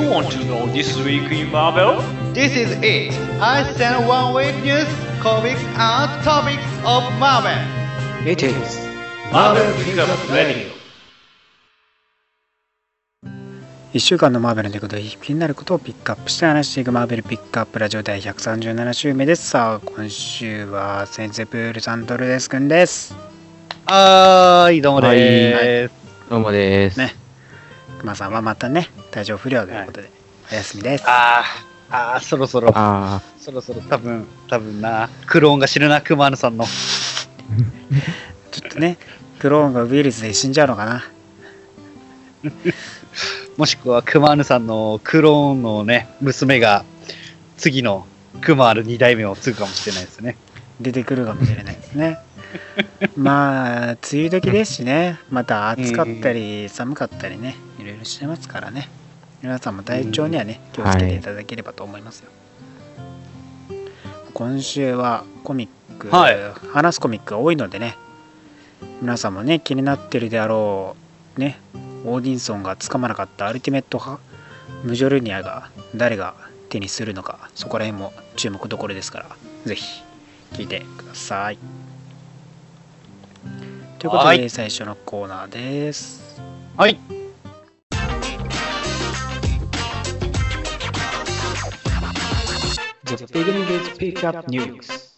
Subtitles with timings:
[0.00, 2.00] You want to know this week in Marvel?
[2.32, 3.12] This is it.
[3.38, 4.88] I send one week news,
[5.20, 7.60] comics, and topics of Marvel.
[8.26, 8.78] It is
[9.30, 10.70] Marvel Pickup Radio.
[13.92, 23.14] 1週間のマーベルということで気になることをピックアップして話していくマーベルピックアップラジオ第137週目ですさあ今週は先生プールさんとルデスくんです
[23.84, 26.30] はーい、どうもでーす。
[26.30, 26.98] どうもです。
[26.98, 27.19] ね
[28.00, 30.10] 熊さんはまたね体調不良ということで、
[30.50, 31.04] お休みです。
[31.06, 36.64] あー、あー、そろそろ、あそろそろ多分、多分な、クローンが死ぬな、クマーヌさんの。
[38.52, 38.96] ちょっとね
[39.38, 41.04] クローンがウイルスで死んじゃうのかな。
[43.58, 46.86] もしくはクマーヌさんのクローンのね、娘が、
[47.58, 48.06] 次の
[48.40, 50.36] クマール2代目を継ぐかもしれないですね。
[50.80, 52.18] 出てくるかもしれないですね
[53.16, 55.18] まあ梅雨時ですしね。
[55.30, 58.88] また暑かったり寒かったりねいろいろしてますからね。
[59.42, 62.28] 皆さんも体調にはね気をつけていただければと思いますよ、
[64.34, 66.36] 今週はコミック、はい。
[66.72, 67.96] 話すコミックが多いのでね
[69.00, 70.94] 皆さんもね気になってるであろ
[71.38, 71.58] うね
[72.04, 74.22] オーディンソンがつかまなかったアルティメット派
[74.84, 76.34] ムジョルニアが誰が
[76.68, 80.02] 手にするのかそこら辺も注目どころですからぜひ
[80.52, 81.58] 聞いてください
[84.00, 84.48] ということではい。
[84.48, 86.40] 最初のコーナーです。
[86.74, 86.98] はい。
[93.04, 95.10] The Beginning is Pick Up News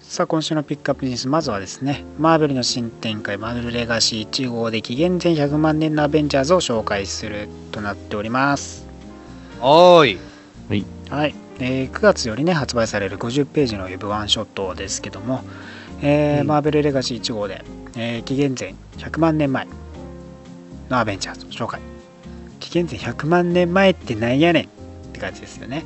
[0.00, 8.86] さあ今週のピックアップニュースまずはですねマーベルの新展開マーベルレガシー1号で紀元前100万年のアベンジャーズを紹介するとなっております。
[9.60, 10.18] おーい。
[11.10, 15.42] はい、えー9月よりね発売される50ページのウェブワンショットですけども、
[16.02, 16.46] えーうん。
[16.46, 17.64] マーベルレガシー1号で、
[17.96, 19.66] えー紀元前100万年前
[20.88, 21.80] のアベンジャーズを紹介。
[22.60, 24.64] 紀元前100万年前ってなんやねん。
[24.64, 24.66] っ
[25.12, 25.84] て感じですよね。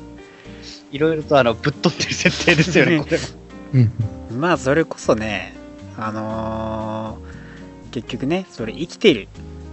[0.91, 3.23] いろいろとあのぶっ飛んでる設定ですよね、これは。
[4.31, 4.39] うん。
[4.39, 5.53] まあそれこそね
[5.97, 7.39] あのー
[7.91, 9.27] 結局ねそれ生きてる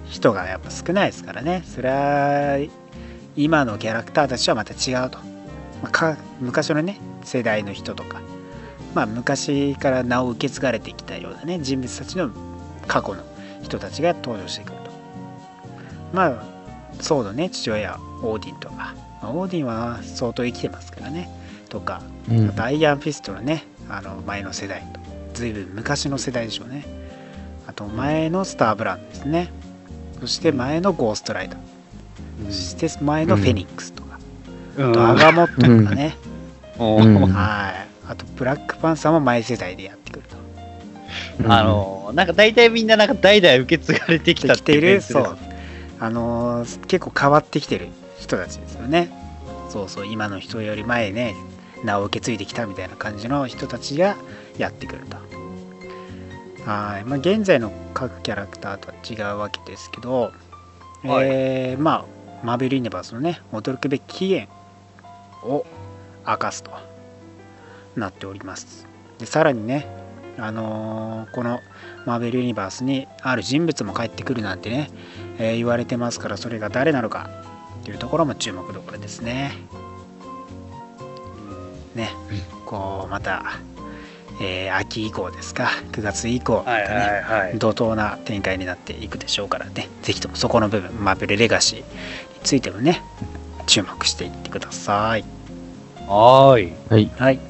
[0.07, 1.63] 人がやっぱ少ないですからね。
[1.67, 2.67] それは
[3.37, 5.19] 今のキャラクターたちとはまた違うと、
[5.83, 8.21] まあか昔のね世代の人とか
[8.97, 12.31] まあ昔から名を受け継がれてきたようなね人物たちの
[12.87, 13.23] 過去の
[13.63, 14.91] 人たちが登場してくると。
[16.15, 16.43] まあ
[17.03, 21.29] ソーとね父親オーディンとか、まあオーディンは相当生きてますからね。
[21.69, 22.49] とかうん。
[22.49, 25.01] あとアイアンフィストのねあの前の世代と。
[25.35, 26.87] 随分昔の世代でしょうね。
[27.67, 29.51] あと前のスターブランドですね。
[30.21, 32.47] そして前のゴーストライダー。
[32.47, 34.19] そして前のフェニックスとか、
[34.79, 34.91] うん。
[34.93, 36.17] あとアガモットとかね、
[36.79, 37.31] うん。
[37.31, 37.76] はい
[38.09, 40.37] あとブラックパンサーも前世代でやってくると。
[41.49, 45.39] あの、なんか大体みんななんか代々受け継がれてきたできているメンツですそう
[45.99, 49.11] あのー結構変わってきてる人たちですよね。
[49.71, 51.35] そうそう今の人より前ね
[51.85, 54.17] 名を受け継いできたみたいな感じの人たちが
[54.59, 55.17] やってくると。
[56.71, 60.33] はい、まあ、現在の各キャラクターとは違うわけですけど、
[61.05, 61.27] はい。
[61.29, 64.53] えーまあマーベル・ユニバースのね驚くべき起源
[65.43, 65.67] を
[66.27, 66.71] 明かすと
[67.97, 68.87] なっております
[69.19, 69.87] でさらにね
[70.39, 71.61] あのーこの
[72.05, 74.91] マーベル・ユニバースにある人物も帰ってくるなんてね、
[75.39, 77.31] えー言われてますからそれが誰なのか
[77.85, 79.53] というところも注目どころですね。
[81.95, 82.11] ね、
[82.67, 83.45] こうまた、
[84.41, 87.59] えー秋以降ですか9月以降、はいはいはい。
[87.59, 91.85] 怒涛な展開になっていくでしょうからねぜひともそこの部分マーベル・レガシーに
[92.45, 93.03] ついてもね
[93.67, 95.25] 注目していってください。
[96.07, 97.11] はーい。
[97.19, 97.41] はい。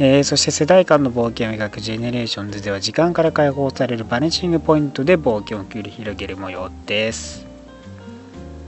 [0.00, 7.46] はい、えーそして世代間の冒険を描くジェネレーションズでは時間から解放されるバニシングポイントで冒険を繰り広げる模様です。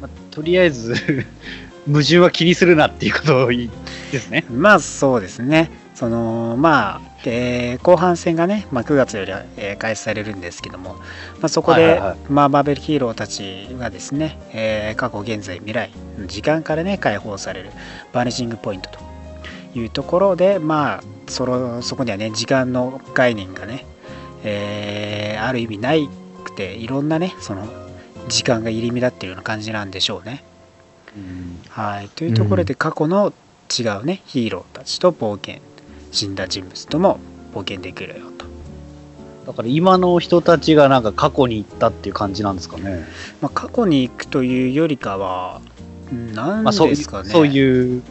[0.03, 0.95] まとりあえず、
[1.89, 4.45] 矛盾は気にするなっていうことですね。
[4.51, 5.71] まあそうですね。
[5.95, 10.97] そのまあ、えー後半戦がね、まあ、9月よりは、えー開始されるんですけども、
[11.41, 17.71] まあ、そこで、はいはいはいまあ、マーベルヒーローたちがですね、えー過去現在未来の時間からね解放される
[18.13, 19.12] バネシングポイントと
[19.75, 23.87] いうところでまあそのそこにはね時間の概念がね、
[24.45, 26.09] えーある意味ない
[26.45, 27.67] くていろんなねその
[28.29, 30.45] 時間が入り乱っているような感じなんでしょうね。
[31.69, 33.33] はい、というところで過去の
[33.79, 35.61] 違うね、ヒーローたちと冒険
[36.11, 37.19] 死んだ人物とも
[37.55, 38.47] 冒険できるよと、
[39.47, 43.07] だから今の人たちがなんか過去に行ったっていう感じなんですかね。
[43.41, 45.61] まあ、過去に行くというよりかは
[46.35, 48.03] 何まあそうですかね、そういう、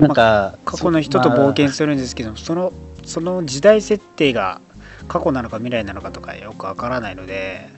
[0.00, 2.72] なんか、過去の人と冒険するんですけどもその
[3.04, 4.60] その時代設定が
[5.08, 7.68] 過去なのか未来なのかとかよくわからないので、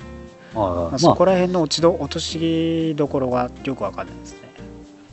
[0.54, 0.98] まあ、まあ、まあ。
[0.98, 4.38] そこら辺の落ちど落としどころがよくわかんないですね。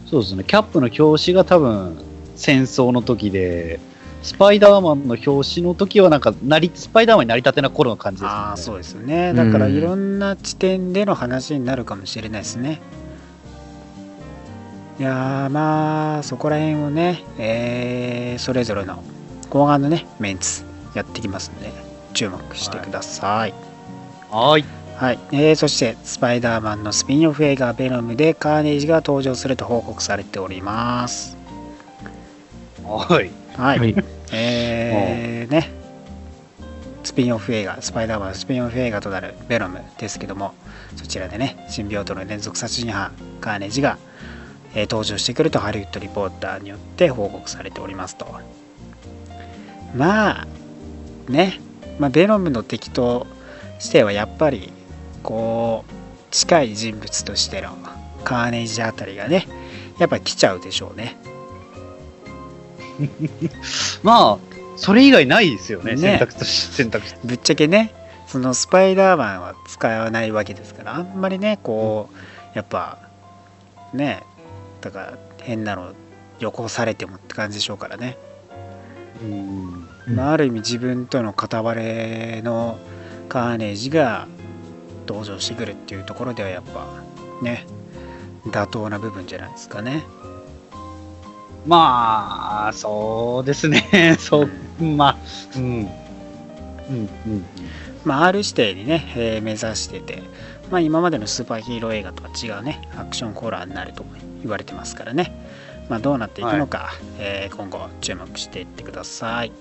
[0.06, 1.98] そうですね、キャップの表紙が多分
[2.36, 3.80] 戦争の時で、
[4.24, 8.38] スパイダーマンの表紙の時はなんかなり、スパイダーマンになりたてな頃の感じですね。
[8.38, 9.34] ああそうですよね。
[9.34, 12.82] だからいろんな地点での話になるかもしれないですね
[15.00, 19.04] いやーまあそこら辺をね、えーそれぞれの
[19.50, 20.64] 後半のねメンツ
[20.94, 21.72] やってきますんで
[22.14, 23.54] 注目してください
[24.30, 24.66] はい。
[24.96, 31.38] はい、えーそしてスパイダーマンのスピンオフ映画「ベノム」でカーネージが登場すると報告されております
[32.84, 33.32] はい。
[33.56, 33.96] はい、はい。
[34.34, 35.72] えーね
[37.04, 40.54] スピンオフ映画スパイダーマンのスピンオフ映画となる「ベノム」ですけども
[40.96, 43.98] そちらでね新病棟の連続殺人犯カーネージが、
[44.76, 48.28] えー登場してくるとハリウッドリポーターによって報告されておりますと。
[49.96, 50.48] まあ
[51.30, 51.60] ね、
[51.98, 53.28] まあ、ベノムの敵と
[53.80, 54.72] してはやっぱり
[55.24, 55.94] こう
[56.32, 57.78] 近い人物としての
[58.24, 59.48] カーネージあたりがね
[59.98, 61.18] やっぱ来ちゃうでしょうね。
[64.04, 64.38] まあ、
[64.76, 65.98] それ以外ないですよね、ね。
[65.98, 67.16] 選択とし選択肢。
[67.24, 67.94] ぶっちゃけね
[68.28, 73.00] そのスパイダーマンは使わないわけですからあんまりねこうやっぱ
[73.94, 74.24] ね
[74.82, 75.94] だから変なの
[76.40, 78.18] 予行されてもって感じでしょうからね、
[79.22, 79.88] うん。
[80.08, 82.80] うんまあ、ある意味自分との片割れの
[83.28, 84.28] カーネージが
[85.08, 87.04] 登場してくるっていうところではやっぱ
[87.44, 87.66] ね
[88.46, 90.04] 妥当な部分じゃないですかね
[91.66, 94.16] まあ、そうですね。
[94.18, 94.44] そ
[94.80, 95.18] う、まあ、
[95.58, 95.64] うん。
[95.64, 95.90] うん、
[96.90, 97.46] うん。
[98.06, 100.24] まあ、R 指定にね、えー目指してて、
[100.72, 104.04] まあ、今までのスーパーヒーロー映画とは違うねアクションホラーになると
[104.42, 105.34] 言われてますからね、
[105.90, 109.52] まあ、どうなっていくのか、えー今後注目していってください。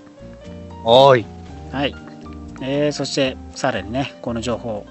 [0.85, 1.25] おい。
[1.71, 1.95] はい、
[2.61, 4.85] えーそしてさらにねこの情報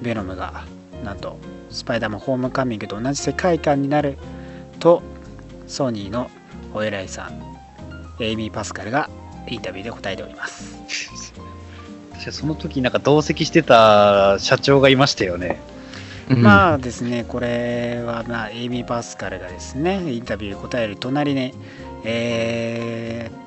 [0.00, 0.64] ベノムが
[1.04, 1.36] なんと
[1.70, 4.18] スパイダーマンホームカミングと同じ世界観になる
[4.78, 5.02] と
[5.66, 6.30] ソニーの
[6.74, 7.52] お偉いさん
[8.20, 9.08] エイミー・パスカルが
[9.48, 10.76] インタビューで答えております。
[12.30, 15.60] その時なんか同席してた社長がいましたよね。
[16.28, 21.52] まあですね、これは、まあ、エイミー・パスカルがですね、インタビューに答える隣に、
[22.04, 23.42] えー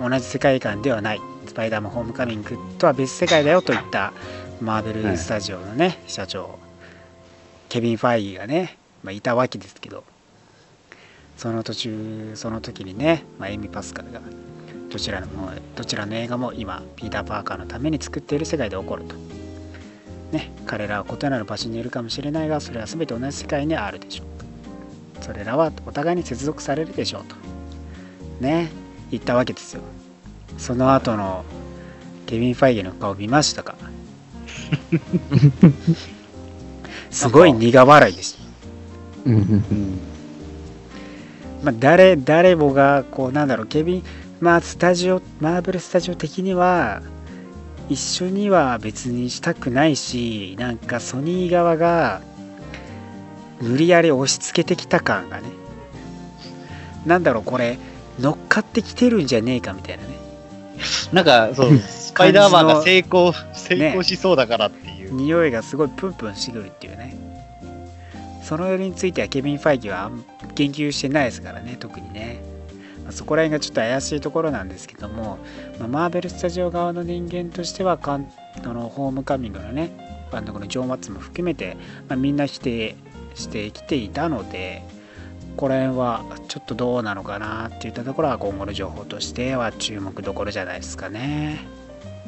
[0.00, 4.14] 同じ世界観ではない、スパイダーマン・ホームカミングとは別世界だよといった、
[4.62, 6.58] マーベル・スタジオのね、社長、
[7.68, 10.04] ケビン・ファイがね、まあ、いたわけですけど、
[11.36, 14.22] その途中、その時にね、まあ、エイミー・パスカルが、
[14.90, 19.39] どちらのもどちらの映画も今、ピーター・パーカーのために作っている世界で起こると。
[20.32, 25.18] ね、彼らは異なる場所にいるかもしれないがそれは全て同じ世界にあるでしょう。
[25.18, 27.36] とそれらはお互いに接続されるでしょうと。
[28.40, 28.70] ね
[29.10, 29.82] 言ったわけですよ。
[30.56, 31.44] その後の
[32.26, 33.74] ケビン・ファイゲの顔見ましたか？
[37.10, 38.38] すごい苦笑いでした。
[39.26, 39.44] うんうんう
[39.74, 39.98] ん。
[41.62, 44.02] まあ、誰誰もがこうなんだろうケビン
[44.40, 47.02] まあスタジオマーブルスタジオ的には
[47.90, 52.22] 一緒には別にしたくないしなんかソニー側が
[53.60, 55.48] 無理やり押し付けてきた感がね。
[57.04, 57.78] なんだろうこれ
[58.18, 60.14] 乗っかってきてるんじゃねえかみたいなね。
[61.12, 65.12] なんか、そう、スパイダーマンが成功、成功しそうだからっていう。
[65.12, 67.16] 匂いがすごいプンプンしてくるっていうね。
[68.42, 70.10] そのよりについてはケビン・ファイギーは
[70.54, 72.42] 言及してないですからね特にね、
[73.10, 75.38] まあそこら辺がちょっと怪しいところなんですけども、
[75.80, 81.76] まあマーベル・スタジオ側の人間としてはかんあのホームカミングのね監督のジョー・マッツも含めて、
[82.08, 82.94] まあ、みんな否定
[83.34, 84.82] してきていたので
[85.56, 91.66] これはちょっとどうなのかなっていったところは今後の情報としては注目どころじゃないですかね。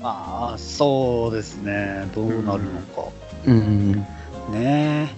[0.02, 2.08] まあ、そうですね。
[2.12, 3.08] どうなるのか。
[3.46, 4.06] うんうん
[4.50, 5.08] ね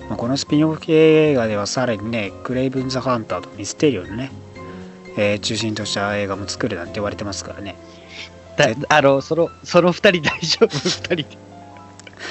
[0.00, 4.30] え、まあ、このスピンオフ系映画ではさらにねクレイブン・ザ・ハンターとミステリオのね、
[5.20, 7.76] えー中心とした映画も作るなんて言われてますからね。
[8.56, 10.76] だあの、その、その二人大丈夫？
[10.78, 11.16] 二人。
[11.16, 11.24] で。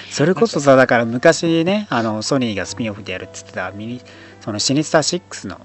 [0.10, 4.02] それこそさだから昔ねあのソニーがスピンオフでやるって言ってたミニ
[4.42, 5.60] そのシニスター6の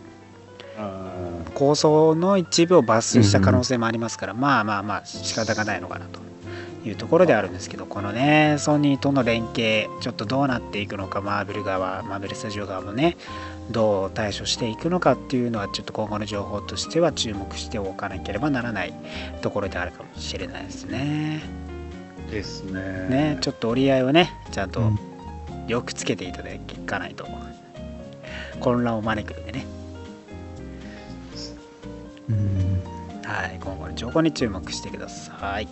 [1.54, 6.20] 構想の一部を抜粋した可能性もありますから、まあまあまあ仕方がないのかなと
[6.88, 13.16] いうところであるんですけどこのねソニーとの連携ちょっとどうなっていくのかマーベル側マーベルスタジオ側もね
[13.71, 18.92] どう対処していくのかっていうのはちょっと今後の情報としては注目しておかなければならない
[19.40, 21.42] ところであるかもしれないですね。
[22.30, 23.09] ですね。
[23.09, 24.99] ねちょっと折り合いをねちゃんとうん
[25.66, 26.50] よくつけていただ
[26.87, 27.26] かないと
[28.61, 29.66] 混乱を招くんでね。
[32.28, 32.83] うん
[33.25, 35.68] はい、今後の情報に注目してください。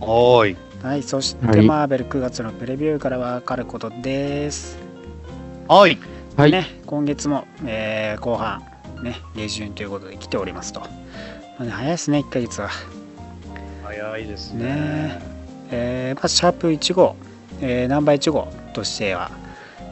[0.00, 0.56] おーい。
[0.82, 4.78] はい、そして、はいマーベル9月のプレビューからわかることです。
[5.66, 5.98] はい。
[6.38, 6.52] はい。
[6.52, 8.62] ね、今月も、えー後半、
[9.02, 10.78] ね、下旬ということで来ておりますと。
[10.78, 10.86] ま
[11.58, 12.68] あね、早いですね、1ヶ月は。
[13.82, 15.22] 早いですねね。
[15.72, 17.16] えーまずシャープ1号、
[17.60, 19.32] えーナンバー1号としては、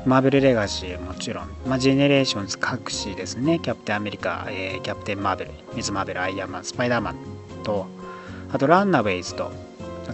[0.05, 7.17] マーベルレガシーもちろん、まあ、ジェネレーションズ各紙ですね、キャプテンアメリカ、えーキャプテンマーベル、ミズ・マーベル、アイアンマン、スパイダーマン
[7.65, 7.89] と、
[8.53, 9.51] あとランナーウェイズと、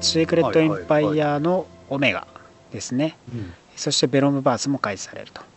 [0.01, 2.27] シークレット・エンパイアのオメガ
[2.73, 3.19] ですね。
[3.31, 5.52] うんそしてヴェノムバースも開始されると。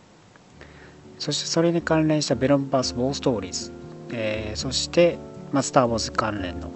[1.20, 3.72] そしてそれに関連したヴェノムバース・ウォーストーリーズ、
[4.12, 5.18] えーそして、
[5.52, 6.70] まあ、スター・ウォーズ関連の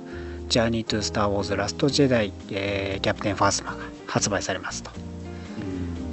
[0.48, 3.78] ジャーニー・トゥ・スター・ウォーズ・ラスト・ジェダイ、えーキャプテン・ファズマが
[4.08, 4.92] 発売されますと。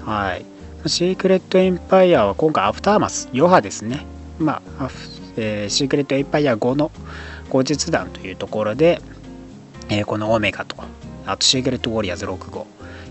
[0.05, 0.45] はい。
[0.89, 4.05] シークレット・エンパイアは今回アフターマス、余波ですね。
[4.39, 4.95] まあ、アフ
[5.37, 6.91] えーシークレット・エンパイア5の
[7.51, 9.01] 後日談というところで、
[9.89, 10.77] えーこのオメガと、
[11.27, 12.67] あとシークレット・ウォリアーズ6号、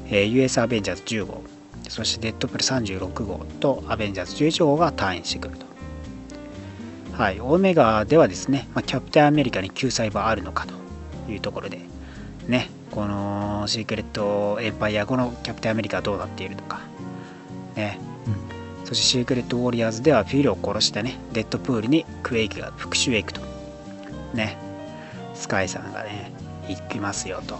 [0.08, 1.42] えー US アベンジャーズ10号、
[1.90, 5.66] そしてデッドプル36号とアベンジャーズ11号が退院してくると。
[7.14, 11.80] はい、オメガではですね、まあ、キャプテンアメリカに救済はあるのかというところで、
[12.48, 16.82] ね、このシークレットエンパイア後のキャプテンアメリカはどうなっているのか、
[17.76, 18.00] ね、
[18.84, 23.42] そしてシークレットウォリアーズではフィルを殺したね、デッドプールにクエイクが復讐へ行くと。
[24.34, 24.58] ね、
[25.34, 26.32] スカイさんがね、
[26.68, 27.58] 行きますよと。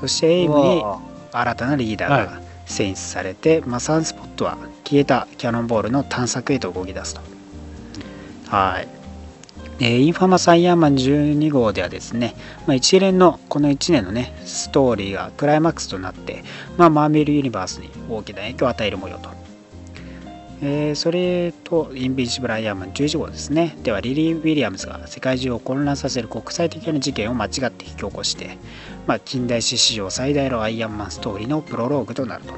[0.00, 0.84] そしてエイムに
[1.32, 7.20] 新たなリーダーが選出されて、まあ、サンスポットは消えたキャノンボールの探索へと動き出すと。
[8.48, 8.88] はい。
[9.78, 12.34] えーインファマス・アイアンマン12号ではですね、
[12.66, 16.44] まあ、一連のこの1年のねストーリーがクライマックスとなって、
[16.78, 19.28] まあ、マーベル・ユニバースに大きな影響を与える模様と、
[20.62, 28.56] えーそれとインビジブル・アイアンマン11号ですねではリリー・ウィリアムズが世界中を混乱させる国際的な事件を間違って引き起こして、
[29.06, 32.54] まあ、近代史史上最大のアイアンマンストーリーのプロローグとなると、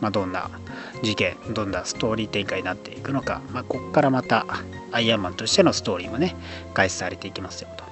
[0.00, 0.50] まあ、どんな
[1.02, 4.44] 事件どんなストーリー展開になっていくのか、まあ、ここからまた
[4.90, 6.34] アイアンマンとしてのストーリーもね
[6.74, 7.84] 開始されていきますよと、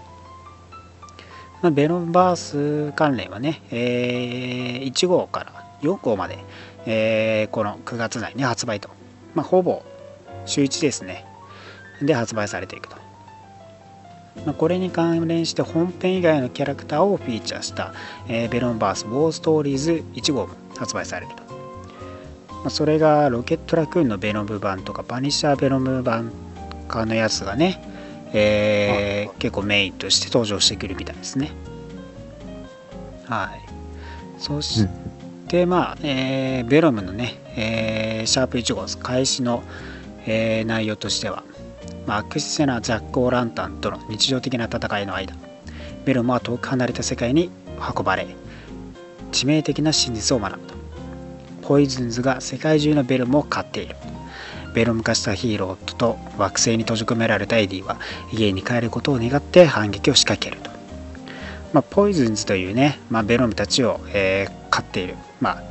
[1.62, 6.38] まあ、ベロンバース関連はね、えー1号から4号まで、
[6.86, 8.90] えーこの9月内に発売と、
[9.34, 9.84] まあ、ほぼ
[10.44, 11.24] 週1ですね。
[12.02, 13.05] で発売されていくと。
[14.44, 17.94] まあこれに関連して本編以外のキャラクターをフィーチャーした、
[18.28, 21.42] えーベロンバース・ウォーストーリーズ1号も発売されると。
[22.52, 26.32] まあそれがロケットラクーンのベノム版とかバニッシャーベノム版
[26.88, 27.82] かのやつがね、
[28.32, 31.50] えー結構メインとして登場してくるみたいですね。
[33.26, 33.60] はい。
[34.38, 34.86] そし
[35.48, 39.62] て、まあ、えーベロムのね、えーシャープ1号開始の、
[40.26, 41.44] えー内容としては、
[42.06, 45.34] まあ、悪質なジャック・オーランタンとの日常的な戦いの間
[46.04, 47.50] ヴェノムは遠く離れた世界に
[47.96, 48.26] 運ばれ
[49.32, 50.74] 致命的な真実を学ぶと。
[51.62, 53.96] ポイズンズが世界中のヴェノムを狩っている。
[54.72, 57.98] ヴェノム化したヒーローと惑星に閉じ込められたエディは
[58.32, 60.70] 家に帰ることを願って反撃を仕掛けると、
[61.72, 65.62] まあ、ポイズンズというね、まあ、ヴェノムたちを、えー狩っている、まあ、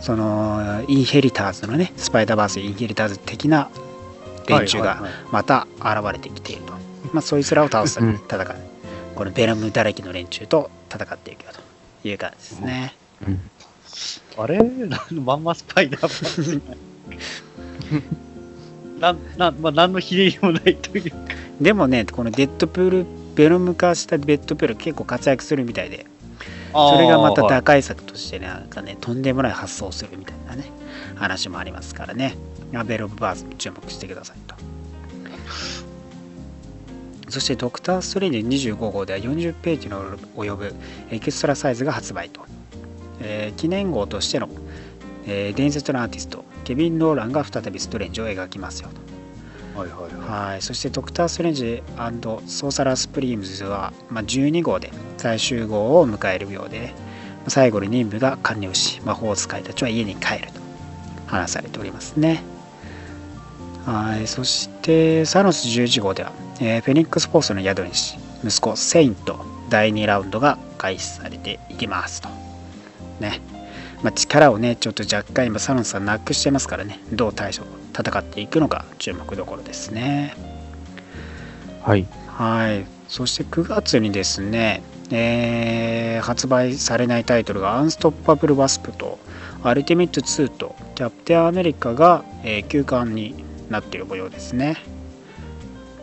[0.00, 3.70] そのインヘリターズのねスパイダーバースインヘリターズ的な
[4.50, 5.02] 連中が
[5.32, 6.72] また現れてきていると、
[7.12, 8.24] まあ、そいつらを倒すためにうん。
[8.24, 8.56] 戦う、
[9.14, 11.50] このベロムだらけの連中と戦っていくよ
[12.02, 12.94] という感じですね、
[13.26, 13.40] うん。
[14.36, 14.58] あれ？
[15.12, 16.78] まんまスパイダーマン。
[19.00, 21.16] なん、なん、まあ、何のひねりもないというか。
[21.60, 26.06] でもねこのデッドプールベロム化したデッドプール結構活躍するみたいで
[26.72, 27.50] それがまたはい。
[27.50, 30.64] 打開策としてねなんかねとんでもない発想をするみたいなね
[31.16, 32.34] 話もありますからね
[32.72, 34.54] まあベロムバースに注目してくださいと
[37.28, 38.38] そしてドクター・ストレンジ
[38.70, 40.74] 25号では40ページの及ぶ
[41.10, 42.40] エキストラサイズが発売と、
[43.20, 44.48] えー記念号としての、
[45.26, 49.10] えー伝説のアーティストケビン・ローランが再びストレンジを描きますよと
[49.74, 50.50] はいはいはい。
[50.50, 51.82] はい、そしてドクター・ストレンジ
[52.46, 56.92] ソーサラー・スプリームズは、まあ、12号で最終号を迎えるようで、
[57.48, 60.60] 最後に任務が完了し、魔法使いたちは家に帰ると
[61.26, 62.42] 話されておりますね。
[63.90, 66.30] はい、そしてサノス11号では、
[66.60, 72.28] えーフェニックス・フォースの宿主、息子セインと第2ラウンドが開始されていきますと。
[73.18, 73.40] ね。
[74.04, 80.36] まあ、力をね、ちょっと若干今サノスさんなくしてますからね、どう対処、戦っていくのか注目どころですね。
[81.82, 82.06] はい。
[82.28, 82.86] はい。
[83.08, 89.18] そして9月にですね、えー発売されないタイトルがアンストッパブル・ワスプと
[89.64, 94.76] アルティメット2とキャプテンアメリカが、えー休刊になっている模様ですね。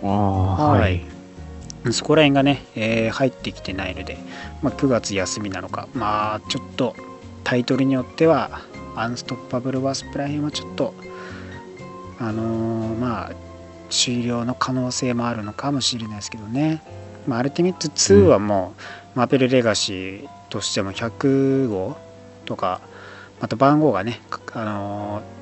[0.03, 1.93] ああ、ははいい。
[1.93, 4.17] そこら辺がね、えー入ってきてないので、
[4.61, 6.95] まあ、9月休みなのか、まあちょっと
[7.43, 8.61] タイトルによっては
[8.95, 10.93] アンストッパブル・ワスプら辺はちょっと
[12.19, 13.31] あのーまあ
[13.89, 16.81] 終了の可能性もあるのかもしれないですけどね。
[17.25, 18.73] まあ、アルティメット2はも
[19.15, 21.95] う、マーベルレガシーとしても100号
[22.45, 22.81] とか、
[23.39, 24.19] また番号がね、
[24.53, 25.36] あのー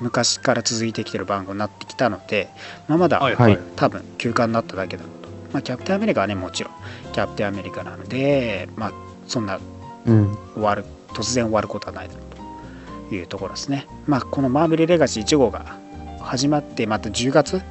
[0.00, 2.48] 昔から続いてきてる番号になってきたので、
[2.88, 5.08] まあ、まだ、はいはい多分休暇になっただけだと。
[5.52, 6.72] まあ、キャプテンアメリカはね、もちろん
[7.12, 8.92] キャプテンアメリカなので、まあ、
[9.26, 9.58] そんな
[10.06, 10.36] うん。
[10.54, 13.86] 終わる突然終わることはないだろうというところですね。
[14.06, 15.76] まあこのマーベルレガシー1号が
[16.20, 17.62] 始まってまた10月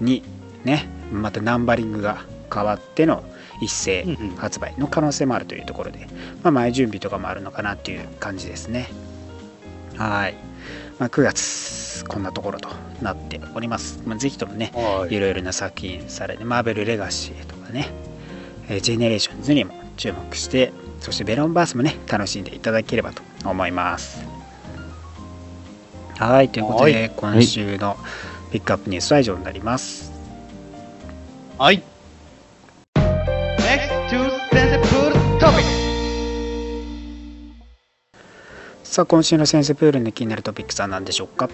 [0.00, 0.22] に
[0.64, 3.24] ねまたナンバリングが変わっての
[3.60, 6.06] 一斉うんうん発売の可能性もあるというところで、
[6.42, 8.88] まあ、前準備とかもあるのかなっていう感じですね。
[9.96, 10.34] はい。
[10.98, 12.68] まあ、9月こんなところと
[13.02, 14.02] なっております。
[14.04, 15.14] まあ、ぜひともね、はい。
[15.14, 17.88] いろいろな作品さらにマーベルレガシーとかね、
[18.68, 24.24] えージェネレーションズにも注目してそしてベロンバースもね楽しんでいただければと思います。
[26.18, 27.96] はいということで、は今週の
[28.50, 30.12] ピックアップニュースは以上になります。
[31.58, 31.82] はい。
[38.88, 41.50] さあ今週の先生プールの気になるトピックスは何でしょうか？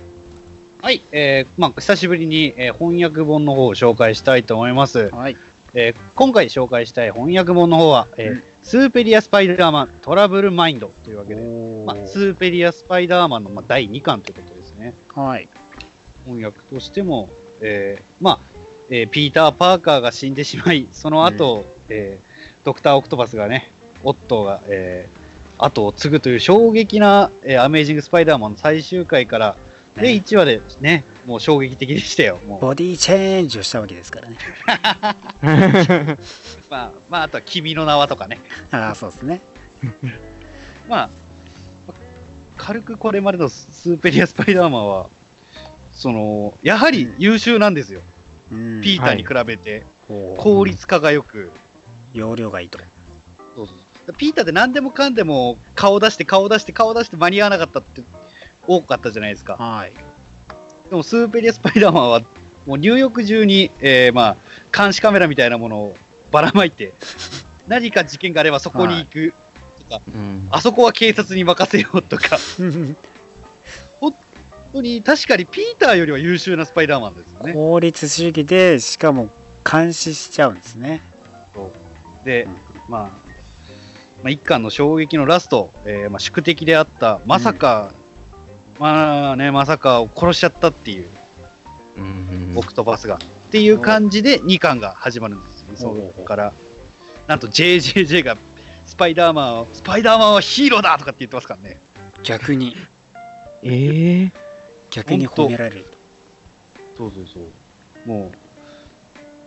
[0.82, 1.02] はい。
[1.10, 5.10] えー、まあ、久しぶりに、えー翻訳本の方を紹介したいと思います。
[5.10, 5.36] はい
[5.74, 14.94] えー今回紹介したい翻訳本の方は、えーうんスーペリア・スパイダーマントラブルマインドというわけで、おまあ、スーペリア・スパイダーマンの、まあ、第2巻ということですね。
[15.14, 15.48] はい
[16.24, 17.28] 翻訳としても、
[17.60, 18.38] えーまあ、
[18.88, 23.70] えーピーター・パーカーが死んでしまい、その後、えードクター・オクトパスがね、
[24.02, 25.23] オットーが、えー
[25.64, 29.56] 後を継ぐという衝撃な、えーアメージング・スパイダーマンの最終回から、
[29.96, 32.38] で、ね1話でね、もう衝撃的でしたよ。
[32.46, 32.60] もう。
[32.60, 34.38] ボディチェンジをしたわけですからね。
[36.68, 38.40] まあ、まあ、あとは君の名はとかね。
[38.70, 39.40] ああそうですね。
[40.88, 41.10] まあ、
[42.56, 45.08] 軽くこれまでのスーペリア・スパイダーマンは、
[45.92, 48.00] その、やはり優秀なんですよ。
[48.52, 48.80] うん。
[48.82, 51.52] ピーターに比べて、効率化がよく。
[52.14, 52.78] 容量がいいと
[54.12, 58.02] ピーターって何でもかんでも顔出して顔出して顔出して間に合わなかったって
[58.66, 59.56] 多かったじゃないですか。
[59.56, 59.92] はい
[60.90, 62.20] でもスーペリア・スパイダーマンは
[62.66, 64.36] もう入浴中に、えーまあ、
[64.76, 65.96] 監視カメラみたいなものを
[66.30, 66.94] ばらまいて、
[67.68, 69.34] 何か事件があればそこに行く
[69.88, 70.48] とか、うん。
[70.50, 72.38] あそこは警察に任せようとか、
[74.00, 74.14] 本
[74.72, 77.52] 当に確かにピーターよりは優秀なスパイダーマンですよね。
[77.52, 79.30] 効率主義でしかも
[79.68, 81.00] 監視しちゃうんですね
[82.24, 82.56] でうん、
[82.88, 83.33] まあ、
[84.24, 87.92] まあ、一巻の衝撃のラスト、えーまあ、宿敵であった、まさか、
[88.78, 91.10] まあね、まさかを殺しちゃったっていう、
[91.96, 93.16] うんオクトパスが。
[93.16, 93.18] っ
[93.50, 96.52] ていう感じで2巻が始まるんですよね、おうそこから。
[97.26, 98.38] なんと JJJ が
[98.86, 101.78] スパイダーマンを、スパイダーマンはヒーローだとかって言ってますからね。
[102.22, 102.74] 逆に
[103.62, 104.32] ええ
[104.90, 105.84] 逆に褒められる
[106.96, 108.08] そうそうそう。
[108.08, 108.32] も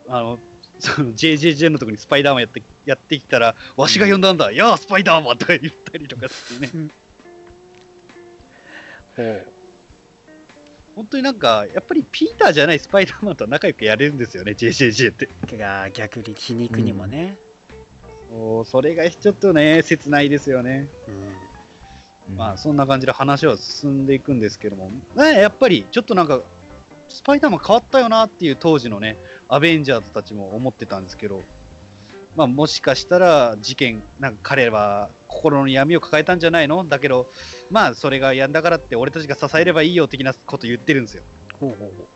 [0.06, 0.38] う、あの、
[0.78, 6.90] その JJJ のとこにスパイダーマンやってやってきたら、わしが呼んだんだ、やあ、スパイダーマンとか言ったりとかしてね。
[9.16, 9.58] ほ
[10.94, 15.28] 本当になんか、やっぱりピーターじゃないスパイダーマンとは仲良くやれるんですよね、JJJ って。
[15.54, 17.38] うが逆に皮肉にもね、
[18.30, 20.88] そうそれがちょっとね、切ないですよね。
[22.28, 22.36] うん。
[22.36, 26.42] まあ、そんな感じで話は進んでいくんですけども、ね、やっぱりちょっとなんか、
[27.08, 29.16] スパイダーマン変わったよなっていう当時のね、
[29.48, 31.42] アベンジャーズたちも思ってたんですけど、
[32.36, 36.84] まあ、もしかしたら事件、なんか彼は心の闇を抱えたんじゃないの？
[36.84, 37.30] だけど、
[37.70, 41.24] まあ、それがやんだからって俺たちが支えればいいよ的なこと言ってるんですよ。
[41.58, 42.08] ほうほうほ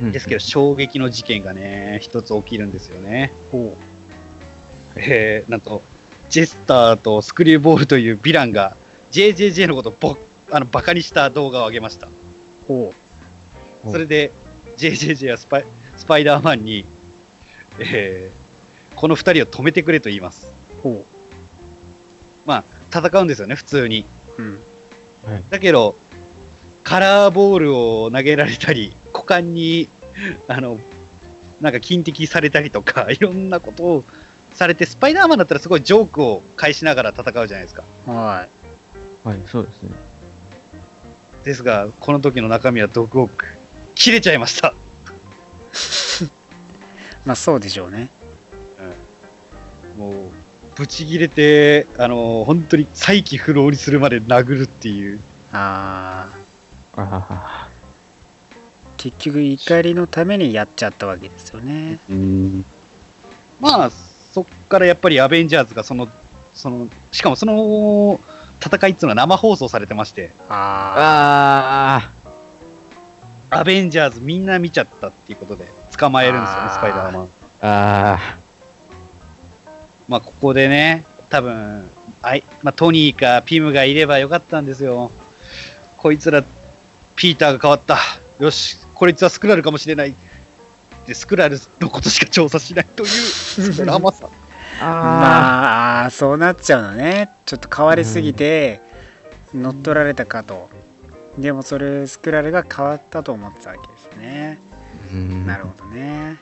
[0.00, 3.32] うんですけど、衝撃の事件がね、一つ起きるんですよね。
[3.48, 3.76] うほ
[4.96, 5.82] えー、なんと、
[6.30, 8.76] ジェスターとスクリューボールというヴィランが、
[9.12, 10.16] JJJ のことをぼ
[10.50, 12.06] あのバカにした動画を上げました。
[12.06, 12.10] う
[12.66, 12.94] ほ
[13.84, 14.30] それで、
[14.76, 15.64] JJJ はスパイ
[15.96, 16.84] スパイダーマンに、
[17.78, 18.40] えー
[19.00, 20.52] この二人を止めてくれと言います。
[20.80, 21.06] うほ
[22.44, 22.64] まあ、
[22.94, 24.04] 戦うんですよね、普通に。
[24.36, 24.60] ううん
[25.48, 25.96] だけど、
[26.82, 29.88] カラーボールを投げられたり、股間に、
[30.48, 30.78] あの、
[31.62, 34.04] なんか金敵されたりとか、 いろんなことを
[34.52, 37.84] されて、スパイダーマンだったらすごいジョークを返しながら戦うじゃないですか。
[38.06, 38.46] は
[39.24, 39.92] はい、そうですね。
[41.44, 43.59] ですが、この時の中身はドッグオーク。
[44.00, 44.68] 切れちゃいました。
[44.68, 44.72] い
[47.26, 48.08] まあそうでしょうね。
[49.98, 50.14] もう、
[50.74, 55.20] ブチ切れて、あの、本当に再起不能にするまで殴るっていう。
[55.52, 56.28] あ
[56.96, 57.68] あああ。
[58.96, 61.98] 結局怒りのためにやっちゃったわけですよね。
[63.60, 63.90] まあ、
[64.32, 66.08] そっからやっぱりアベンジャーズがその、
[66.54, 68.18] その、しかもその
[68.64, 72.19] 戦いっていうのは生放送されてまして、ああ
[73.50, 75.66] アベンジャーズみんな見ちゃったっていうことで
[75.98, 77.28] 捕まえるんですよねスパイダーマン。
[77.62, 78.38] あ
[80.08, 81.90] まあここでね多分
[82.22, 85.10] あい、まあ、トニーかピムがいればよかったんですよ。
[85.96, 86.44] こいつら
[87.16, 87.98] ピーターが変わった。
[88.38, 90.14] よしこいつはスクラルかもしれない。
[91.06, 94.28] でスクラルのことしか調査しないというスラマさ。
[94.80, 94.84] あ。
[94.84, 94.88] あ
[95.20, 97.30] まあそうなっちゃうのね。
[97.46, 98.80] ちょっと変わりすぎて
[99.52, 100.70] 乗っ取られたかと
[101.40, 104.60] でもそれスクラルが変わったと思ってたわけですね。
[105.46, 106.38] なるほどね、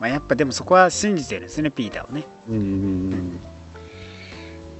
[0.00, 2.24] まあ、やっぱでもそこは信じてるんですねピーターをね。
[2.48, 3.40] うん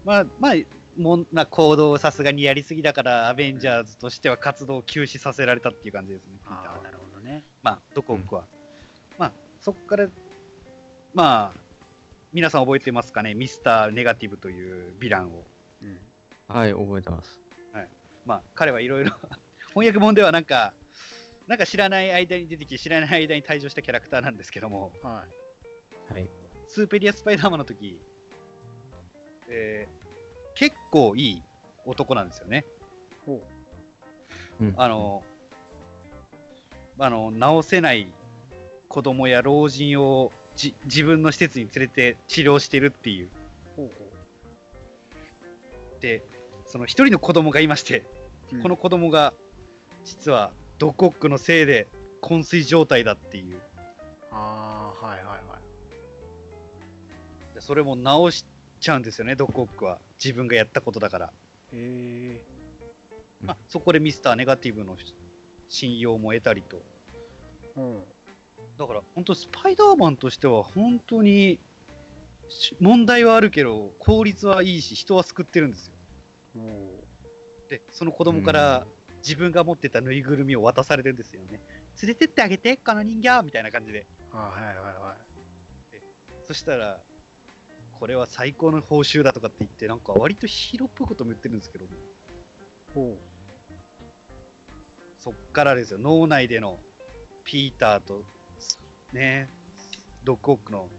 [0.05, 0.55] まあまあ
[0.97, 6.75] もんな行動をさすがにやりすぎだからアベンジャーズとしては活動を休止させられたっていう感じですね、ピーターは。
[6.75, 7.45] ああなるほどね。
[7.63, 8.47] まあ、ドコンクは。
[9.17, 10.09] まあ、そこから、
[11.15, 11.61] まあ、
[12.33, 15.45] 皆さん覚えてますかね、ミスターネガティブというヴィランを。
[15.83, 16.01] うん。
[16.49, 17.41] はい、覚えてます。
[18.27, 19.13] まあ、彼はいろいろ、
[19.71, 20.75] 翻訳本ではなんか、
[21.47, 25.27] なんか知らない間に出てきて、知らない間に退場したキャラクターなんですけども、は
[26.09, 26.29] いはい。
[26.67, 28.01] スーペリア・スパイダーマンの時、
[29.49, 30.11] えー
[30.55, 31.43] 結構いい
[31.87, 32.67] 男なんですよね。
[33.25, 33.47] ほ
[34.61, 35.25] うんあの、
[36.99, 38.13] あの、治せない
[38.89, 43.27] 子供や老人をじ自分の施設に連れて治療してるっていう。
[43.27, 43.31] う
[43.77, 44.17] ほうほ
[46.01, 46.23] で、
[46.67, 48.05] その一人の子供がいまして、
[48.53, 49.33] ううんこの子供が
[50.05, 51.87] 実はドコックのせいで
[52.23, 53.61] 昏睡状態だっていう。
[54.31, 55.59] ああはいはいは
[57.53, 58.45] いでそれも治し
[58.81, 60.01] ちゃうんですよね、ドコックは。
[60.23, 61.27] 自分がやったことだから。
[61.27, 61.33] へ
[61.73, 62.45] え
[63.43, 64.97] うんまあ、そこでミスターネガティブの
[65.69, 66.83] 信用も得たりと。
[67.77, 68.03] うん
[68.79, 71.59] だから本当スパイダーマンとしては本当に
[72.49, 75.95] し問題はあるけど効率はいいし人は救ってるんですよ。
[77.69, 78.87] で、その子供から
[79.23, 81.61] 自分が持ってたぬいぐるみを渡されるんですよね。
[82.03, 84.07] 連れてってあげて、この人形みたいな感じで。
[84.31, 85.19] はいはいは
[86.47, 87.03] そしたら、
[87.93, 91.85] これは最高の報酬だとかって言って、なんか割とヒーローっぽいことも言ってるんですけど。
[91.85, 91.95] も、い
[92.95, 93.19] ほ
[95.19, 96.79] そっからですよ、脳内での
[97.45, 98.25] ピーターと、
[99.13, 99.49] ね、
[100.25, 100.91] ドッグオックの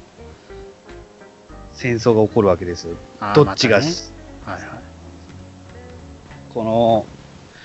[1.74, 2.88] 戦争が起こるわけです
[3.34, 3.96] どっちが、またね。
[4.46, 4.80] はいはい。
[6.54, 7.06] この、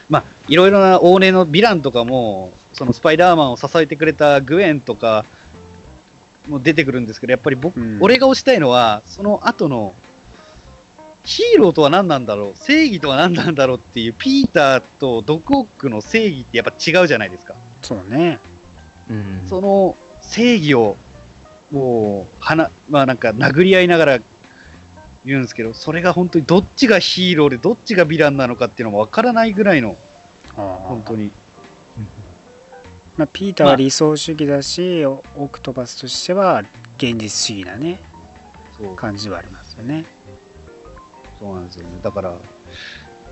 [0.09, 5.25] まあ、いろいろな往年のヴィランとかも、そのスパイダーマンを支えてくれたグエンとか
[6.49, 9.95] も出てくるんですけど、やっぱり僕、うん俺が推したいのは、その後の、
[11.25, 17.57] ヒーローとは何なんだろう、正義とは何なんだろうっていう、ピーターとドクオックの正義ってやっぱ違うじゃないですか。
[17.83, 18.39] そうね
[19.11, 19.45] うん。
[19.49, 20.97] その正義を、
[21.73, 24.19] もう、はな、まあなんか殴り合いながら
[25.27, 29.97] 言うんですけど、それが本当にどっちがヒーローでどっちがヴィランなのかっていうのもわからないぐらいの、
[30.55, 31.33] 本本当に。
[33.17, 36.63] まあ、ピーターは理想主義だし、オオクトパスとしては
[36.99, 38.01] 現実主義なね。
[38.77, 38.97] そう。
[38.97, 40.07] 感じはありますよね。
[41.41, 41.99] そうなんですよね。
[42.03, 42.37] だから、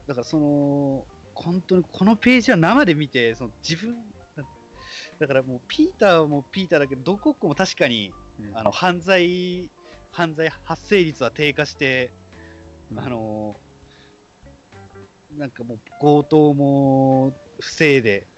[0.06, 4.12] だからその、本当にこのページは生で見て、その自分、
[5.18, 8.58] だからもうピーターもピーターだけど、ドコックも確かに、うん。
[8.58, 9.70] あの、犯罪、
[10.14, 12.12] 犯罪発生率は低下して、
[12.92, 13.56] うんあの、
[15.36, 18.28] なんかもう強盗も防いで、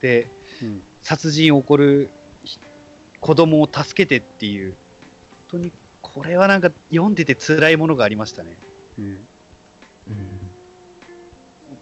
[0.00, 0.28] で、
[0.62, 2.08] うん殺人起こる
[2.44, 2.58] ひ
[3.20, 4.74] 子供を助けてっていう、
[5.48, 8.56] 本当にこれはなんか読んでて辛いものがありましたね。
[8.98, 9.26] うんうん。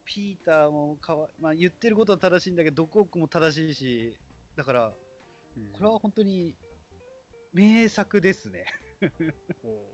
[0.05, 4.19] ピーターもかわ、まあ、言ってることは正しいんだけど、ドコックも正しいし、
[4.55, 4.95] だから、
[5.57, 6.57] うんこれは本当に
[7.53, 8.67] 名作ですね。
[9.65, 9.89] お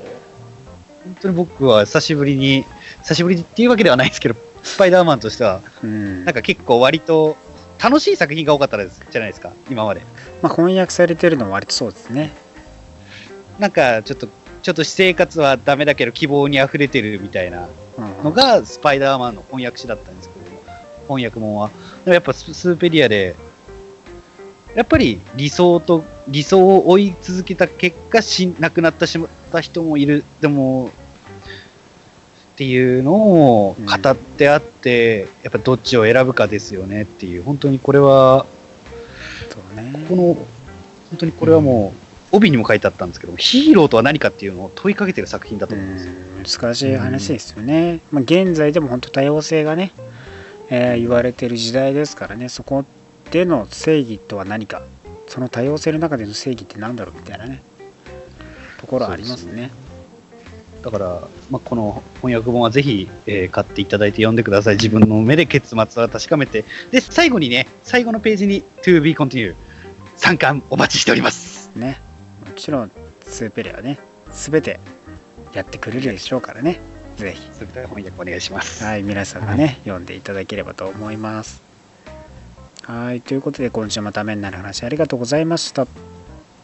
[1.04, 2.64] 本当に僕は久しぶりに、
[3.02, 7.36] 久しぶりっていうわけではないですけど、スパイダーマンとしては、ーうんなんか結構割と
[7.82, 10.02] 楽しい作品が多かったですじゃないですか、今まで。
[10.42, 12.32] まあ、翻訳されてるのは割とそうですね
[13.58, 14.28] なんかちょっと、
[14.62, 20.62] ちょっと私生活はダメだけど希望に溢れてるみたいなうんのがスパイダーマンの翻訳詞だったんですけども、
[21.08, 21.70] 翻訳本は。
[22.04, 23.34] でもやっぱススーペリアで、
[24.78, 30.22] やっぱり理想と、理想を追い続けた結果、し亡くなってしまった人もいる。
[30.40, 30.92] でも、
[32.52, 38.46] っていうのを語ってあって、やっぱどっちを選ぶかですよねっていう、本当にこれは、
[39.74, 40.46] ねこの、本
[41.18, 41.92] 当にこれはも
[42.32, 46.12] う、帯にも書いてあったんですけども、ヒーローとは何かっていうのを問いかけてる作品だと思うんですよ。
[46.12, 49.92] うん難しい話ですよね、まあ、現在でも本当多様性がね、
[50.70, 52.84] えー言われてる時代ですからねそこ
[53.30, 54.82] での正義とは何か
[55.26, 57.62] その多様性の中での正義って何だろうみたいなね
[58.78, 59.70] ところありますね
[60.82, 64.76] だから、まあ、この翻訳本はぜひ、えー買っていただいて読んでください。
[64.76, 66.64] 自分の目で結末を確かめて。
[66.92, 69.56] で、最後にね、最後のページに To be continue。
[70.18, 71.70] 参加お待ちしております。
[71.74, 72.00] ね
[72.44, 72.90] もちろん
[73.22, 73.98] スーペレはね
[74.32, 74.80] 全て
[75.54, 76.80] やってくれるでしょうからね
[77.16, 78.84] ぜひすべて翻訳お願いします。
[78.84, 81.67] はい皆さんがね、読んでいただければと思います
[82.88, 85.86] はいということで今週もためになる話ありがとうございました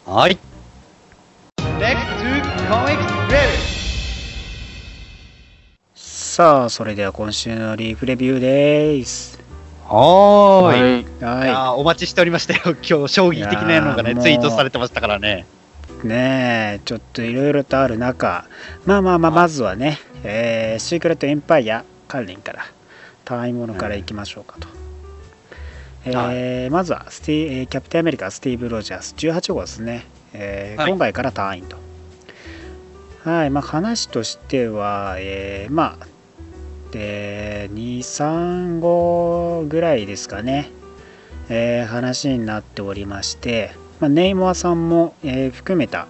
[0.07, 0.39] はい。
[5.95, 9.39] さあそれでは今週のリーフレビューです
[9.85, 11.05] はーい。
[11.23, 11.39] はい。
[11.39, 12.61] はいいやーお待ちしておりましたよ。
[12.65, 15.45] 今日、将棋的なのがね、ツイートされてましたからね。
[16.05, 18.47] ねえちょっといろいろとある中
[18.87, 22.65] まあまあまあまずはね、えーシークレットエンパイア関連から
[23.27, 24.69] 単位ものからいきましょうかと、
[26.07, 29.15] えーまずはスティ、えーキャプテンアメリカスティーブ・ロジャース。
[29.17, 30.91] 18号ですね、えーはい。
[30.91, 31.79] 今回から単位と。
[33.25, 33.51] はい。
[33.51, 36.07] まあ話としては、えーまあ
[36.91, 40.71] で23号ぐらいですかね、
[41.49, 46.07] えー話になっておりまして、まあ、ネイモアさんも、えー含めた、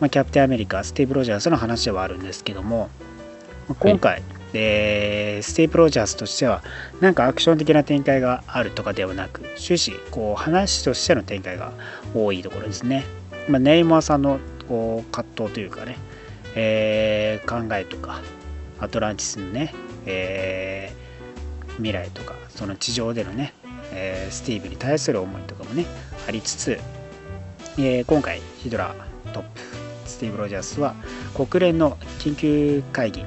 [0.00, 2.90] まあ、キャプテンアメリカスティーブ・ロジャースの話ではあるんですけども、
[3.68, 6.62] まあ今回、えースティーブ・ロジャースとしては
[7.00, 11.72] なんかアクション的な展開があるとかではなく終始こう話としての展開が
[12.14, 13.04] 多いところですね、
[13.48, 15.96] まあ、ネイモアさんのこう葛藤というかね、
[16.54, 18.20] えー考えとか
[18.78, 19.74] アトランティスのね、
[20.06, 21.00] えー
[21.76, 23.54] 未来とかその地上でのね、
[23.92, 25.86] えースティーブに対する思いとかもね
[26.28, 26.78] ありつつ、
[27.78, 28.94] えー今回ヒドラ
[29.32, 29.60] トップ
[30.04, 30.94] スティーブ・ロジャースは
[31.34, 33.24] 国連の緊急会議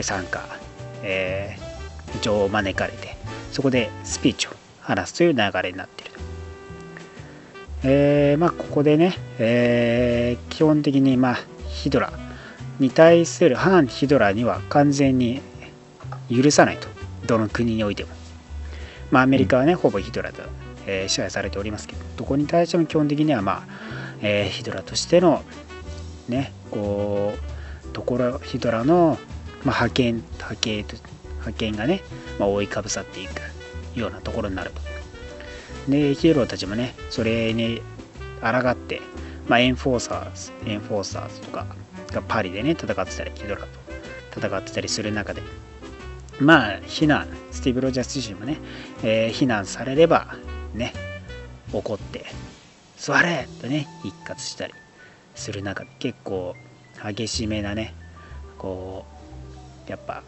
[0.00, 0.42] 参加、
[1.02, 3.16] えー、一応招かれて
[3.50, 4.50] そこでスピーチを
[4.80, 6.12] 話すという流れになっている。
[7.84, 12.12] えーまあここでね、えー基本的にまあヒドラ
[12.78, 15.42] に対する反ヒドラには完全に
[16.30, 16.88] 許さないと
[17.26, 18.10] どの国においても
[19.10, 20.42] まあアメリカはね、ほぼヒドラと、
[20.86, 23.62] えー支配されておりますけどどこに対しても基本的にはまあ、
[24.22, 25.42] えーヒドラとしての
[26.28, 27.34] ねこ
[27.84, 29.18] うところヒドラの、
[29.64, 30.96] まあ、覇権覇権と
[31.40, 32.02] 覇権がね、
[32.38, 34.80] まあ、覆いかぶさっていくようなところになると。
[35.88, 37.82] でヒーローたちもねそれに
[38.40, 39.00] 抗って、
[39.48, 41.66] まあ、エンフォーサーズエンフォーサーズとか
[42.12, 43.66] がパリでね戦ってたりヒドラ
[44.30, 45.42] と戦ってたりする中で
[46.38, 48.58] まあヒドラスティーブ・ロジャース自身もね、
[49.02, 50.36] えー非難されれば
[50.74, 50.92] ね
[51.72, 52.26] 怒って
[52.96, 54.74] 座れとね一喝したり
[55.34, 56.54] する中で結構
[57.02, 57.94] 激しめなね
[58.58, 59.11] こう
[59.92, 60.22] やっぱ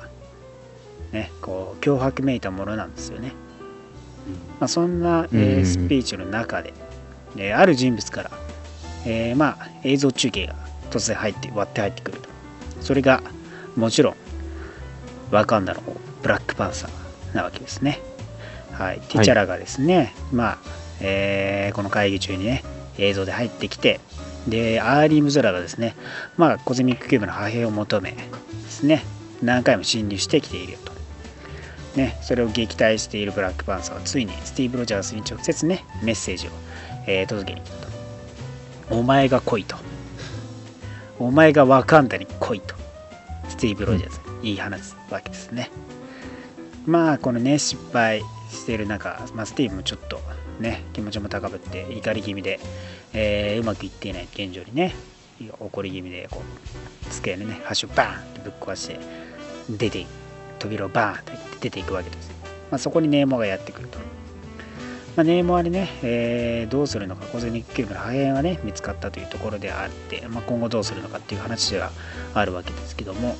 [1.10, 3.32] ねこう脅迫めいたものなんですよね、
[4.60, 6.74] まあ、そんな、えーうんスピーチの中で、
[7.38, 8.30] えーある人物から、
[9.06, 10.54] えーまあ映像中継が
[10.90, 12.28] 突然入って割って入ってくると。
[12.82, 13.22] それが
[13.74, 14.14] もちろん
[15.30, 15.80] ワカンダの
[16.22, 18.00] ブラックパンサーなわけですね。
[18.72, 19.00] はい。
[19.00, 20.58] ティチャラがですね、まあ、
[21.00, 22.62] えーこの会議中にね
[22.98, 24.00] 映像で入ってきて
[24.46, 25.96] でアーミーヒドラがですね
[26.36, 28.18] まあコズミックキューブの破片を求めで
[28.68, 29.02] すね
[29.42, 30.92] 何回も侵入してきていると。
[31.96, 36.50] ねそれを撃退しているブラックパンサーはついにスティーブ・ロジャースに直接ねメッセージを、
[37.06, 37.88] えー届けに来たと。
[38.90, 39.76] お前が来いと。
[41.18, 42.74] お前がワカンダに来いと。
[43.48, 44.24] スティーブ・ロジャース。
[44.44, 45.70] に言い放つわけですね、
[46.86, 48.20] まあこのね失敗
[48.50, 50.20] している中、まあ、スティーブもちょっと
[50.60, 52.60] ね気持ちも高ぶって怒り気味で、
[53.14, 54.94] えーうまくいっていない現状にね
[55.40, 58.98] 怒り気味でこう机のね端をバーンってぶっ壊して
[59.68, 60.06] 出て
[60.58, 62.30] 扉をバーンって出ていくわけです、
[62.70, 63.98] まあ、そこにネイモアがやってくると、
[65.16, 67.26] まあ、ネイモアにね、えーどうするのか。
[67.26, 71.90] コズミックキューブの破片がね見つかったというところであって、まあ、今後どうするのかっていう話では
[72.32, 73.36] あるわけですけども。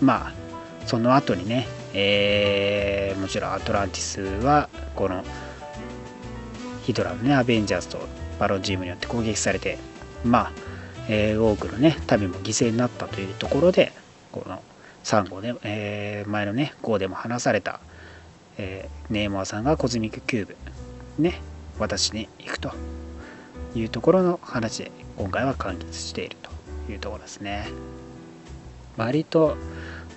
[0.00, 0.32] まあ
[0.86, 5.22] その後にね、えーもちろんアトランティスはこの
[6.84, 7.98] ヒドラのねアベンジャーズと
[8.38, 9.78] バロンジモによって攻撃されて
[10.24, 10.52] まあ、
[11.12, 13.92] えー多くのね民も犠牲になったというところで
[14.30, 14.62] この
[15.02, 17.80] 3号で、えー前のね号でも話された、
[18.58, 20.56] えーネイモアさんがコズミックキューブ
[21.18, 21.42] ね
[21.80, 22.70] 渡しに行くと
[23.74, 26.36] いうところの話で今回は完結している
[26.86, 27.68] というところですね。
[28.96, 29.56] 割と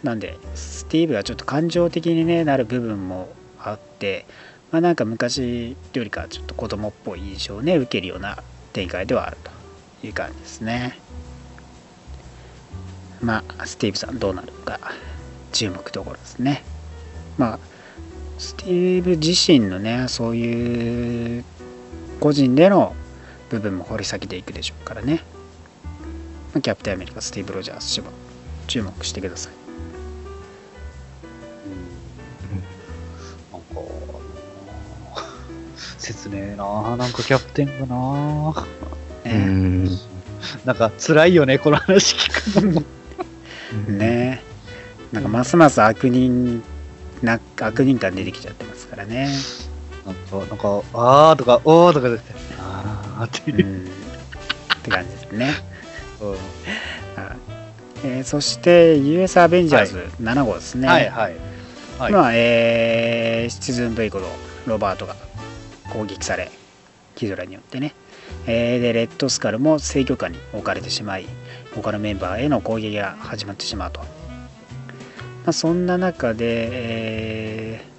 [0.03, 3.29] なんでスティーブがちょっと感情的に、ね、なる部分も
[3.59, 4.25] あって、
[4.71, 9.62] まあ、なんか昔よりかちょっと子供っぽい印象をね受けるような展開ではあると。
[10.03, 10.99] いう感じですね。
[13.21, 14.79] まあスティーブさんどうなるか。
[15.53, 16.63] 注目どころですね。
[17.37, 17.59] まあ
[18.37, 21.45] スティーブ自身のねそういう
[22.19, 22.95] 個人での
[23.49, 25.23] 部分も掘り下げていくでしょうからね。
[26.53, 28.07] まあキャプテンアメリカスティーブ・ロジャース氏は
[28.67, 29.53] 注目してください。
[33.51, 35.15] なんか、あの
[35.99, 38.65] 切ねえななんかキャプテンがな
[39.25, 39.85] ね,、ん。
[40.65, 42.83] なんか辛いよね、この話聞く
[43.87, 43.97] の。
[43.97, 44.43] ね。
[45.11, 46.63] なんかますます悪人
[47.21, 49.29] な悪人感出てきちゃってますからね。
[50.05, 52.23] なんか、なんか、あーとか、おーとか出て、
[52.59, 53.51] あーって。
[53.51, 53.65] ういう。
[53.65, 53.85] ん。
[53.85, 53.87] っ
[54.83, 55.51] て感じですね、
[56.19, 56.29] うん。
[56.31, 56.39] はい。
[58.05, 61.35] えーそして US アベンジャーズ7号ですね、はいはい。
[61.97, 62.11] はい。
[62.11, 64.27] まあえーシチズン V こと
[64.65, 65.15] ロバートが
[65.89, 66.51] 攻撃され
[67.15, 67.93] キドラによってね、
[68.47, 71.25] えーでレッドスカルも制御下に置かれてしまい
[71.75, 74.05] 他のメンバーへの攻撃が始まってしまうと、ま
[75.47, 77.93] あ、そんな中で、えー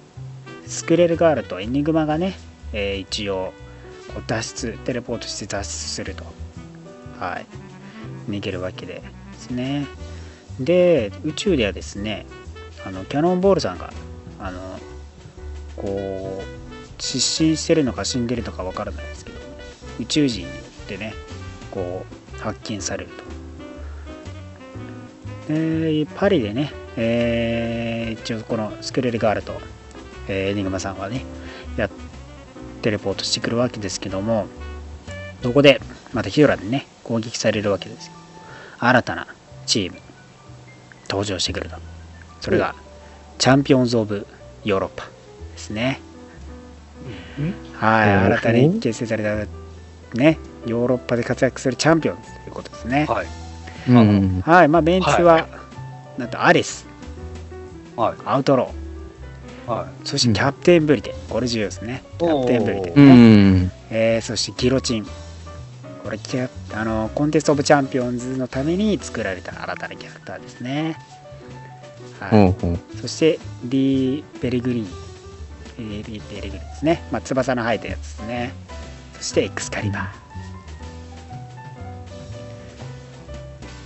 [0.67, 2.33] スクレルガールとエニグマがね、
[2.73, 3.53] えー一応
[4.13, 6.25] こう脱出テレポートして脱出すると。
[7.19, 7.45] はい。
[8.29, 9.85] 逃げるわけですね。
[10.59, 12.25] で宇宙ではですね
[12.85, 13.91] あのキャノンボールさんが
[14.39, 14.79] あの
[15.75, 19.39] こう失神してるのか死んでるのかわからないですけど
[19.99, 21.13] 宇宙人によってね
[21.71, 22.05] こ
[22.35, 23.09] う発見される
[25.47, 25.53] と。
[25.53, 29.53] でパリでね、えー一応このスクレルガールと、
[30.27, 31.23] えーエニグマさんはね
[31.77, 31.89] や
[32.81, 34.47] テレポートしてくるわけですけども
[35.43, 35.81] そこで
[36.13, 38.13] またヒドラでね攻撃されるわけですよ。
[38.79, 39.27] 新たな
[39.65, 39.99] チーム
[41.09, 41.77] 登場してくると。
[42.41, 42.75] それが
[43.37, 44.25] チャンピオンズ・オブ・
[44.63, 45.05] ヨーロッパ
[45.53, 45.99] ですね。
[47.73, 49.47] はいうん新たに結成された
[50.15, 53.05] ねヨーロッパで活躍するチャンピオンということですね。
[53.05, 53.27] はい。
[53.89, 54.41] うん。
[54.41, 55.47] はいまあメンツは、はい。
[56.17, 56.87] なんとアレス。
[57.95, 58.15] はい。
[58.25, 59.71] アウトロー。
[59.71, 60.07] はい。
[60.07, 62.03] そしてキャプテンブリテン、これ重要ですね。
[62.17, 63.71] キャプテンブリテンね、ん。
[63.91, 65.05] えーそしてギロチン。
[66.03, 70.97] これキャあのコンテスト・オブ・チャンピオンズのために作られた新たなキャラクターですね、
[72.19, 72.55] はい。
[73.01, 74.87] そしてリ・ベリグリーン。
[75.77, 78.53] えーリ・ベリグリーンですね、まあ、翼の生えたやつですね。
[78.69, 78.84] そ
[79.25, 80.25] してエクスカリバー。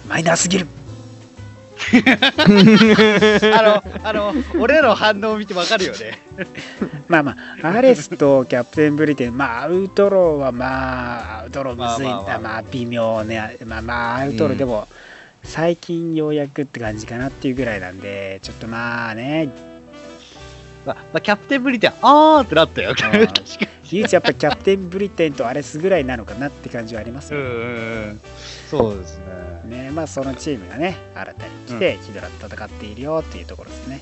[0.08, 0.68] マイナーすぎる。
[3.56, 6.20] あの、あの、俺らの反応を見てわかるよね。
[7.08, 12.08] まあまあアレスとキャプテンブリテンまあアウトローはまあアウトローむずい。
[12.08, 12.40] んだまあまあまあ。
[12.40, 13.58] まあ微妙ね。
[13.66, 14.88] まあまあアウトローでも
[15.44, 19.50] 最近ようやくって感じかなっていうぐらいなんでちょっとまあね
[20.90, 22.96] まあ、まあ、キャプテンブリテン、あーってなったよ。
[22.98, 23.30] 確かに。
[23.92, 27.56] 唯一やっぱキャプテンブリテンとアレスぐらいなのかなって感じはありますようんうんう
[28.12, 28.22] ん。
[28.70, 29.84] そうですね。
[29.86, 34.02] ねまあそのチームがね新たに来てヒドラと戦っているよっていうところですね、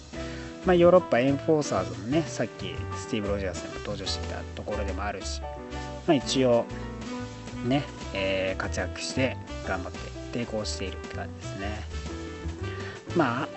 [0.65, 5.41] まあヨーロッパエンフォーサーズもねさっきスティーブ・ロジャースにも登場してきたところでもあるし
[6.05, 6.65] まあ一応
[7.65, 9.99] ね、えー活躍して頑張って
[10.39, 11.81] 抵抗しているって感じですね
[13.15, 13.47] まあ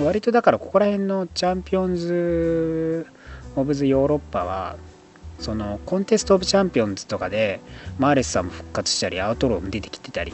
[0.00, 3.06] 割とだからここら辺のチャンピオンズ・
[3.54, 4.76] オブ・ズ・ヨーロッパは
[5.38, 7.60] そのコンテスト・オブ・チャンピオンズとかで
[7.98, 10.32] マーレスさんも復活したりアウトローも出てきてたり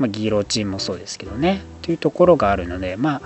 [0.00, 3.22] まあ、ギーローチンもそうですけどねというところがあるのでまあ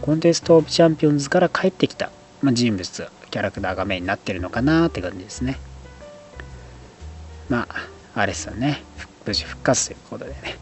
[0.00, 5.58] コンテスト・オブ・チャンピオンズから帰ってきた、まあ、人物キャラクターがメインになってるのかなって感じですね。
[7.48, 7.66] ま
[8.14, 8.82] あアレスさんね
[9.26, 10.56] 無事復活ということでね。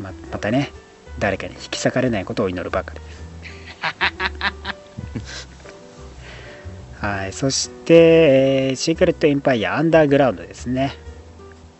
[0.00, 0.70] またね。
[1.18, 3.00] 誰かに引き裂かれないことを祈るばかり。
[5.14, 5.48] で す
[7.00, 7.94] はいそして、
[8.68, 10.94] えーシークレット・エンパイア・アンダーグラウンドですね。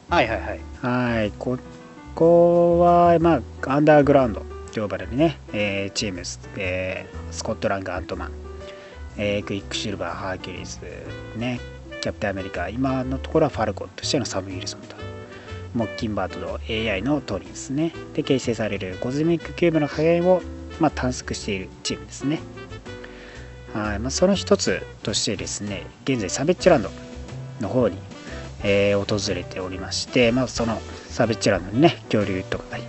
[0.08, 0.60] はいはいはい。
[0.80, 1.58] はい、こ
[2.14, 4.40] こは、まあ、アンダーグラウンド
[4.72, 8.30] と呼ばれるね、えーチームっす、えースコットラング・アントマン、
[9.16, 10.80] えークイックシルバー、ハーキュリーズ、
[11.36, 11.60] ね、
[12.00, 14.96] キャプテンアメリカ、今のところはファルコンとしてのサム・ウィルソンと、
[15.78, 17.92] モッキンバードと AI のトニーですね。
[18.14, 20.42] で、形成されるコズミックキューブの欠片を、
[20.80, 22.40] まあ、探索しているチームですね。
[23.72, 23.98] はい。
[23.98, 26.90] まあ、その一つとしてですね、現在サベッジランド
[27.60, 27.96] の方に
[28.62, 32.84] えー訪れておりまして、まあ、そのサベッジランドにね恐竜とかがいっ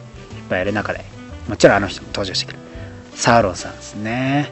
[0.49, 1.03] ぱいいる中で
[1.47, 2.59] もちろんあの人も登場してくる。
[3.15, 4.51] サウロンさんですね。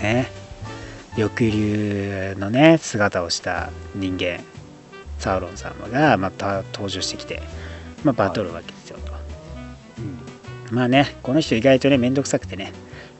[0.00, 0.30] ね。
[1.16, 4.40] 翼竜のね姿をした人間。
[5.20, 7.42] サーロンさんがまた登場してきて、
[8.04, 9.12] まあ、バトルわけですよと、
[10.74, 12.72] まあねこの人意外とねめんどくさくてね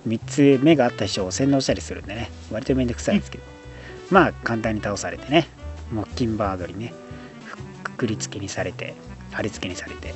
[0.09, 0.19] 3
[0.59, 3.45] つ目があった人を洗脳したりするんでね割とめんどくさいんですけど、
[4.11, 5.47] まあ簡単に倒されてね
[5.93, 6.95] モッキンバードにね
[7.85, 8.95] くくりつけにされて
[9.31, 10.15] 貼り付けにされて。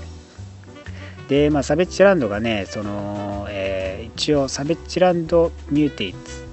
[1.28, 6.44] でまあサベッチランドがねその、えー一応サベッチランドミューテイツ、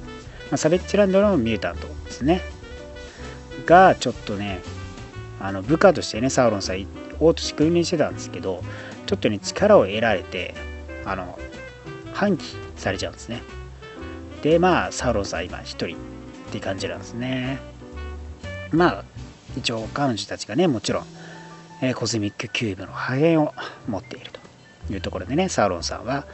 [0.50, 2.42] まあ、サベッジランドのミュータントですね。
[3.66, 4.60] がちょっとね
[5.42, 6.86] あの部下としてねサウロンさん
[7.20, 8.64] 王として訓練してたんですけど
[9.08, 10.54] ちょっとね力を得られて
[11.06, 11.38] あの
[12.14, 13.42] 反旗されちゃうんですね。
[14.44, 16.00] でまあサウロンさん今一人っ
[16.52, 17.60] て感じなんですね。
[18.72, 19.04] まあ
[19.58, 21.06] 一応彼女たちがねもちろん、
[21.82, 23.54] えーコズミックキューブの破片を
[23.88, 24.32] 持っている
[24.88, 26.26] というところでねサウロンさんは、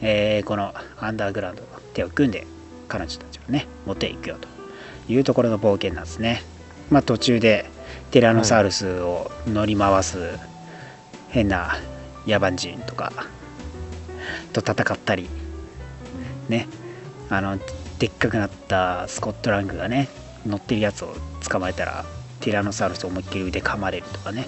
[0.00, 2.46] えーこのアンダーグラウンドと手を組んで
[2.88, 4.48] 彼女たちをね持っていくよと
[5.12, 6.42] いうところの冒険なんですね。
[6.90, 7.68] まあ途中で
[8.12, 10.38] ティラノサウルスを乗り回す
[11.30, 11.78] 変な
[12.26, 13.10] 野蛮人とか
[14.52, 15.30] と戦ったり
[16.50, 16.68] ね。
[17.30, 17.58] あの
[17.98, 20.10] でっかくなったスコットラングがね
[20.46, 21.16] 乗ってるやつを
[21.48, 22.04] 捕まえたら
[22.40, 24.46] ティラノサウルスを思いっきり腕噛まれるとかね、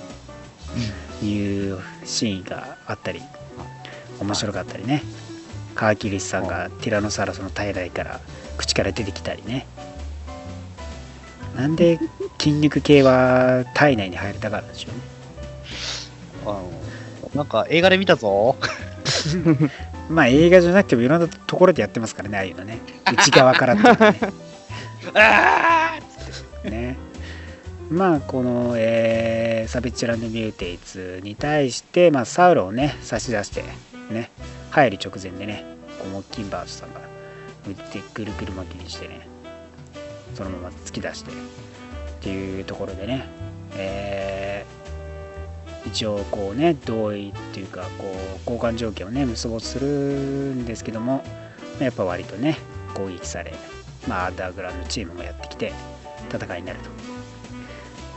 [1.22, 3.22] いうシーンがあったり
[4.20, 5.02] 面白かったりね。
[5.74, 8.20] カーキリスさんがティラノサウルスの体内から
[8.58, 9.66] 口から出てきたりね
[11.54, 11.98] なんで
[12.38, 15.00] 筋肉系は体内に入れたからでしょうね。
[16.46, 16.70] あの
[17.34, 18.56] なんか映画で見たぞ。
[20.10, 22.78] まあ映画じゃなくてもいろんなところでやってますからねああいうのね。
[23.10, 24.20] 内側からとかね
[25.14, 25.98] あ
[26.68, 26.96] ね。
[27.90, 33.64] まあこの、えーサベッチランドミューテイツに対して、まあ、サウロをね差し出して
[34.10, 34.30] ね。
[34.70, 35.64] 入る直前でね
[35.98, 37.00] こうモッキンバードさんが
[37.66, 39.23] 打ってぐるぐる巻きにしてね
[40.34, 41.34] そのまま突き出してっ
[42.20, 43.28] ていうところでね、
[43.76, 44.84] えー
[45.86, 51.22] 一応こうね同意っていうかこう交換条件をね結ぼうとするんですけども
[51.78, 52.56] やっぱ割とね
[52.94, 53.54] 攻撃され
[54.08, 55.72] まあアンダーグラウンドチームもやってきて
[56.32, 56.90] 戦いになると。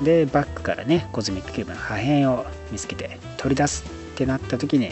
[0.03, 4.91] でバックからねコズミックキューブの破片を見つけて取り出すってなった時に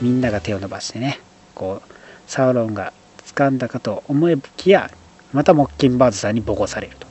[0.00, 1.20] みんなが手を伸ばしてね
[1.54, 1.92] こう
[2.26, 2.94] サウロンが
[3.26, 4.90] 掴んだかと思いきや
[5.32, 7.06] またモッキンバードさんにボコされると。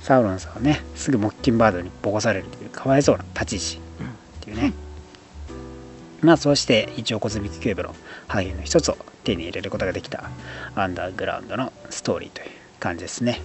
[0.00, 3.80] サウロンさんはねすぐモッキンバードにボコされるというかわいそうな立ち位置
[4.40, 4.72] っていうね。
[6.20, 7.94] まあそうして一応コズミックキューブの
[8.28, 10.30] 破片の一つを手に入れることができた
[10.74, 12.48] アンダーグラウンドのストーリーという
[12.80, 13.40] 感じですね、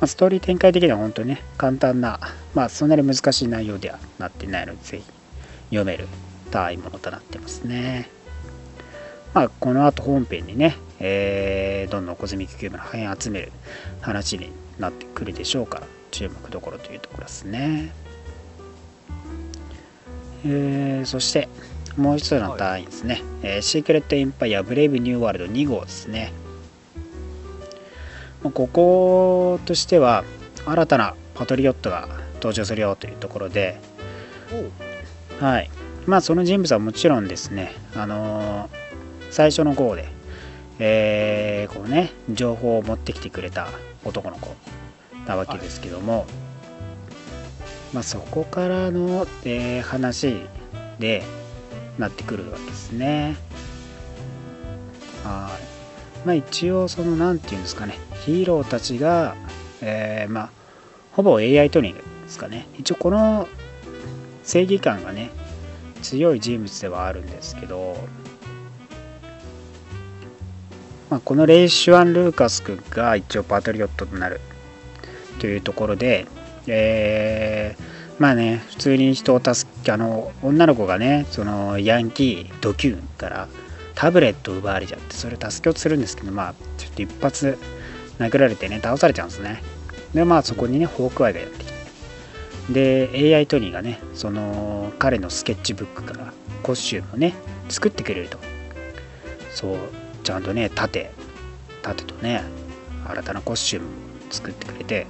[0.00, 2.20] まあ、ストーリー展開的には本当にね簡単な
[2.54, 5.04] まあそんなに難しい内容ではなってないのでぜひ
[5.70, 6.06] 読み
[6.50, 8.10] たいものとなってますね。
[9.34, 13.52] まあこの後本編にね、えーどんどんコズミックキューブの破片を集める
[14.00, 17.92] 話になってくるでしょうから注目どころというところですね。
[20.44, 21.48] えーそして
[21.96, 26.32] もう一つの単位ですね、えーシークレット・エンパイア・ブレイブ・ニュー・ワールド2号ですね。
[28.42, 30.24] まあこことしては
[30.64, 33.80] 新たなパトリオットが登場するよというところで
[35.40, 35.70] はい。
[36.06, 37.74] まあその人物はもちろんですね。
[37.96, 38.78] あのー
[39.30, 40.08] 最初の号で
[40.78, 43.68] えーこうね情報を持ってきてくれた
[44.04, 44.54] 男の子
[45.26, 46.26] なわけですけども、
[47.92, 50.36] まあそこからの、えー話
[50.98, 51.22] で
[51.98, 53.36] なってくるわけですね。
[55.24, 55.50] は
[56.24, 56.26] い。
[56.26, 59.36] まあ一応その何て言うんですかねヒーローたちが、
[59.80, 60.50] えーまあ
[61.12, 62.66] ほぼ AI トレーニングですかね。
[62.78, 63.48] 一応この
[64.44, 65.30] 正義感がね
[66.02, 67.96] 強い人物ではあるんですけど、
[71.10, 74.40] まあ、このレイシュアン・ルーカス君が一応パトリオットとなる
[75.38, 76.26] というところで、
[76.66, 83.48] えーまあね普通に人を助けあの女の子がねそのヤンキードキューンから
[83.94, 87.58] タブレットを奪われちゃってそれを助けようとするんですけどまあちょっと一発
[88.18, 89.62] 殴られてね倒されちゃうんですね。
[90.12, 91.78] でまあそこにねホークアイがやってきて。
[92.70, 96.32] で AI トニーがねその彼のスケッチブックから
[96.62, 97.34] コスチュームをね
[97.68, 98.38] 作ってくれると。
[99.54, 99.76] そう。
[100.28, 101.10] ちゃんとね盾
[101.80, 102.42] 盾とね
[103.06, 103.88] 新たなコスチューム
[104.28, 105.06] 作ってくれて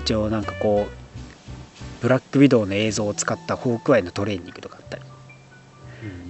[0.00, 5.02] 一応なんかこうブラックウィドウの映像を使ったホークアイのトレーニングとかあったり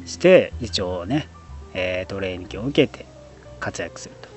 [0.06, 1.28] して一応ね、
[1.72, 3.06] えートレーニングを受けて
[3.60, 4.28] 活躍すると。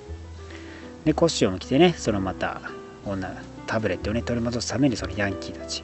[1.05, 2.61] でコスチューム着てねそのまた
[3.05, 3.27] 女
[3.65, 5.81] タブレットをね取り戻すためにそのヤンキーたち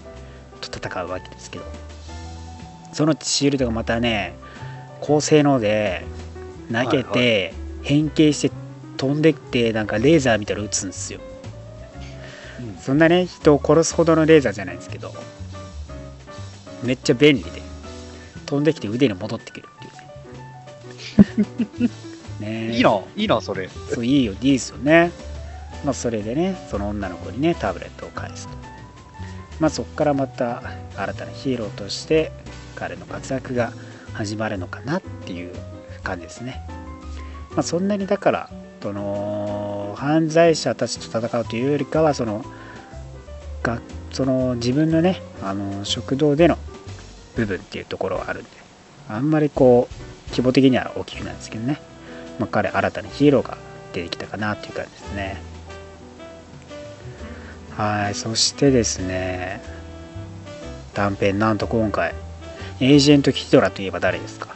[0.61, 1.65] と戦うわけですけど
[2.93, 4.35] そのシールドがまたね
[5.01, 6.05] 高性能で
[6.71, 8.55] 投げて変形して
[8.97, 11.19] 飛んでってなんかレーザーみたいなの撃つんですよ。
[12.81, 15.13] そんなね人を殺すほどのレーザーじゃないですけど
[16.83, 17.61] めっちゃ便利で
[18.45, 21.89] 飛んできて腕に戻ってくるっていう。
[22.41, 22.49] ね。
[22.67, 23.69] ねえいいな、いいな、それ。
[23.93, 25.11] そういいよいいですよね。
[25.83, 28.53] まあそれでねその女の子にねタブレットを返すと。
[29.59, 30.63] まあそこからまた
[30.95, 32.31] 新たなヒーローとして
[32.75, 33.73] 彼の活躍が
[34.13, 35.53] 始まるのかなっていう
[36.03, 36.61] 感じですね
[37.51, 38.49] まあそんなにだから
[38.81, 42.45] その犯罪者たちと戦うというよりかはその
[43.63, 43.81] が
[44.11, 46.57] その自分のねあの食堂での
[47.35, 48.49] 部分っていうところはあるんで
[49.09, 51.81] あんまりこう規模的には大きくないですけどね、
[52.39, 53.57] まあ、彼新たにヒーローが
[53.93, 55.41] 出てきたかなっていう感じですね。
[57.75, 59.61] はいそしてですね
[60.93, 62.13] 短編なんと今回
[62.81, 64.55] エージェントヒドラといえば誰ですか？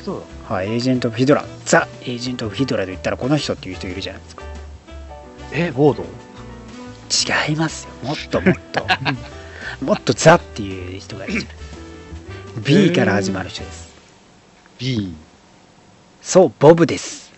[0.00, 0.54] ジェント人だ。
[0.54, 4.42] はいエージェント・オブ・ヒドラザ・エージェント・オブ・ヒドラと言ったらこの人っていう人いるじゃないですか
[5.52, 6.04] え、ボード
[7.48, 8.86] 違いますよもっともっと
[9.84, 11.56] もっとザっていう人がいるじゃない
[12.62, 13.88] B から始まる人です
[14.78, 15.14] ?B。
[16.22, 17.32] そうボブです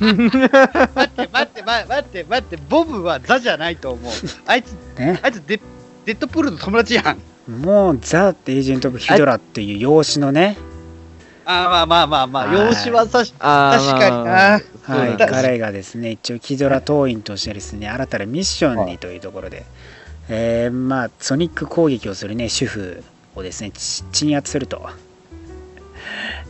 [0.00, 4.12] 待って待ってま待って待って、ボブはザじゃないと思う。
[4.46, 5.60] あいつ、ねあいつデ
[6.04, 7.18] デッドプールの友達やん。
[7.50, 10.56] もうザ・エージェント・オブ・ヒドラっていう養子のね
[11.50, 12.68] あーまあまあまあまあ、はい。
[12.68, 14.60] 養子はさし、あー確かにな。
[14.82, 19.64] はい、彼がですね一応キドラ党員としてですね新たなミッションにというところで、
[20.28, 23.02] えーまあソニック攻撃をするね主婦
[23.34, 24.88] をですねち鎮圧すると。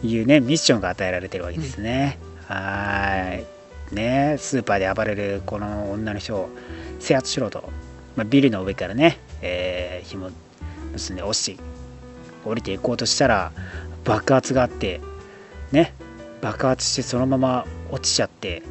[0.02, 3.94] いうねミッションが与えられてるわけですね、はーい。
[3.94, 6.48] ねスーパーで暴れるこの女の人を
[7.00, 7.68] 制圧しろと、
[8.16, 10.30] まあ、ビルの上からね、えー、紐
[10.92, 11.62] 結んで落ちて
[12.44, 13.52] 降りていこうとしたら
[14.04, 15.00] 爆発があって
[15.72, 15.94] ね
[16.40, 18.62] 爆発してそのまま落ちちゃって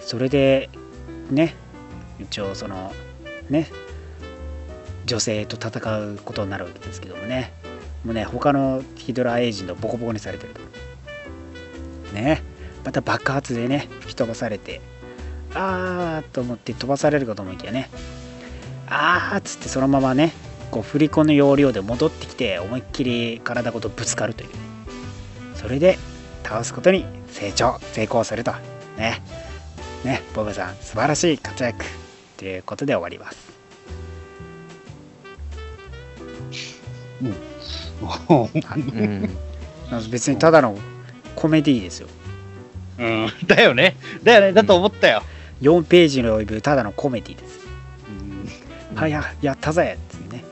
[0.00, 0.70] それで
[1.30, 1.54] ね
[2.18, 2.92] 一応その
[3.48, 3.68] ね
[5.06, 7.52] 女性と戦うことになるわけですけどもね。
[8.04, 10.60] もうね他のヒドラエージントボコボコにされてると。
[12.14, 12.42] ね
[12.84, 14.80] また爆発でね吹き飛ばされて
[15.54, 17.90] あーと思って飛ばされるかと思いきやね。
[18.88, 20.32] あーっつってそのままね
[20.70, 24.50] こう振り子の要領で戻ってきて思いっきり体ごとぶつかるという
[25.62, 25.98] それで
[26.42, 28.52] 倒すことに成長成功すると。
[28.96, 29.22] ね。
[30.04, 31.84] ねボブさん素晴らしい活躍
[32.36, 33.52] ということで終わります。
[37.22, 37.34] うん。
[40.10, 40.76] 別にただの
[41.36, 42.08] コメディですよ。
[42.98, 43.96] うん、だよね。
[44.22, 44.52] だよね。
[44.52, 45.22] だと思ったよ。
[45.60, 47.60] 4ページに及ぶただのコメディです。
[48.90, 48.96] うん。
[48.96, 50.44] はいややったぜってね、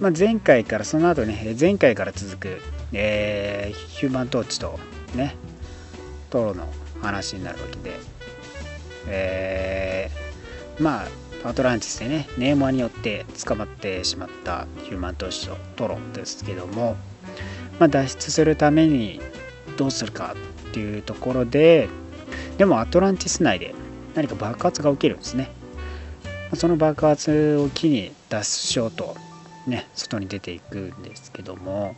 [0.00, 2.60] まあ、前回からその後ね前回から続く、
[2.92, 4.78] えーヒューマントーチと
[5.14, 5.36] ね
[6.30, 6.66] トロの
[7.00, 7.96] 話になるわけで
[9.08, 16.96] えーまあアトランティスでねネーモアによって捕まってしまったヒューマントーチとトロですけども、
[17.80, 19.20] まあ、脱出するために
[19.76, 20.34] どうするか
[20.70, 21.88] っていうところで
[22.58, 23.74] でもアトランティス内で
[24.14, 25.50] 何か爆発が起きるんですね。
[26.54, 29.16] その爆発を機に脱出しようと
[29.66, 31.96] ね外に出ていくんですけども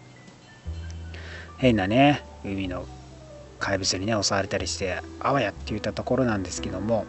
[1.65, 2.85] 変なね海の
[3.59, 7.07] 怪物にね襲われたりしてあわやって言ったところなんですけども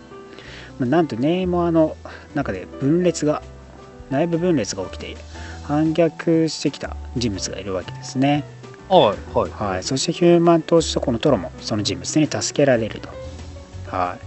[0.79, 1.97] まあなんとネイモアの
[2.35, 3.43] 中で分裂が
[4.09, 5.17] 内部分裂が起きて
[5.63, 8.45] 反逆してきた人物がいるわけですね
[8.87, 9.51] はい、はい。
[9.51, 13.09] はい、そしてヒューマン投資とこのトロもその人物に助けられると。
[13.87, 14.17] は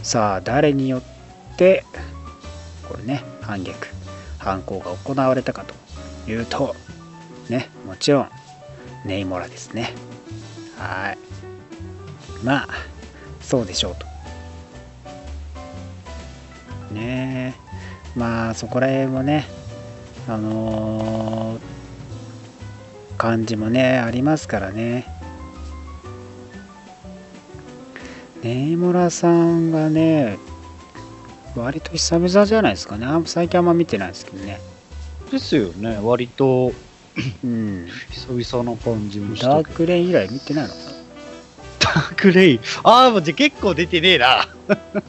[0.00, 1.84] い、さあ誰によって
[2.88, 3.88] これね反逆
[4.38, 6.76] 犯行が行われたかというと
[7.48, 8.30] ねもちろん
[9.04, 9.94] ネイモラですね。
[10.78, 11.18] はい
[12.44, 12.68] まあ
[13.40, 14.06] そうでしょうと。
[16.94, 19.46] ねえまあそこら辺もね
[20.28, 21.72] あのー
[23.18, 25.06] 感じもねありますからね
[28.42, 30.38] ネイモラさんがね
[31.54, 34.60] 割と久々じゃないですかね最近あんま見てないですけどね
[35.30, 35.98] ですよね。
[36.02, 36.72] 割と
[37.44, 37.88] うん。
[38.10, 39.62] 久々の感じもしたダ。
[39.62, 40.04] ークレイ。
[40.06, 40.80] ン以来見てないのか
[41.78, 42.60] ダークレイ。
[42.84, 44.26] ああ、もうじゃあ結構出てねえな。
[44.68, 45.02] な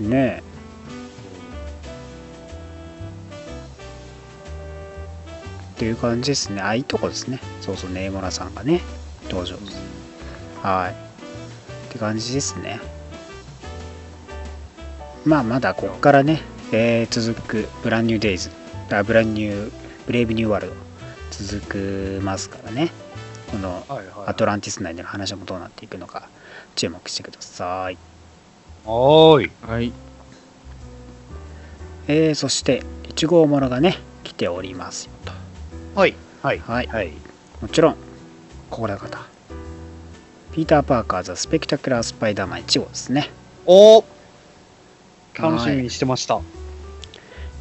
[0.00, 0.42] ねえ。
[5.74, 6.62] っていう感じですね。
[6.62, 7.40] あいいとこですね。
[7.60, 8.80] そうそうネイモラさんがね。
[9.28, 9.56] 登場
[10.62, 10.92] はい。
[10.92, 12.80] って感じですね。
[15.24, 16.42] まあまだここからね、
[16.72, 18.50] えー続くブランニューデイズ。
[18.90, 19.72] あブランニュー
[20.06, 20.83] ブレイブニューワールド
[21.42, 22.92] 続くますからね
[23.50, 23.84] この
[24.26, 26.28] アトランティス内での話もどうなっていくのか
[26.76, 27.98] 注目してください、
[28.84, 29.50] はーい。
[29.60, 29.92] はい。
[32.06, 35.32] えーそして1号ものがね来ておりますよと
[36.00, 36.14] はい。
[36.42, 36.58] はい。
[36.58, 37.12] はいはい。
[37.60, 37.96] もちろん
[38.70, 39.18] これ方
[40.52, 43.30] ピーター・パーカーザ・スペクタクラー・スパイダーマン1号ですね
[43.66, 44.04] おー
[45.36, 46.40] 楽しみにしてました。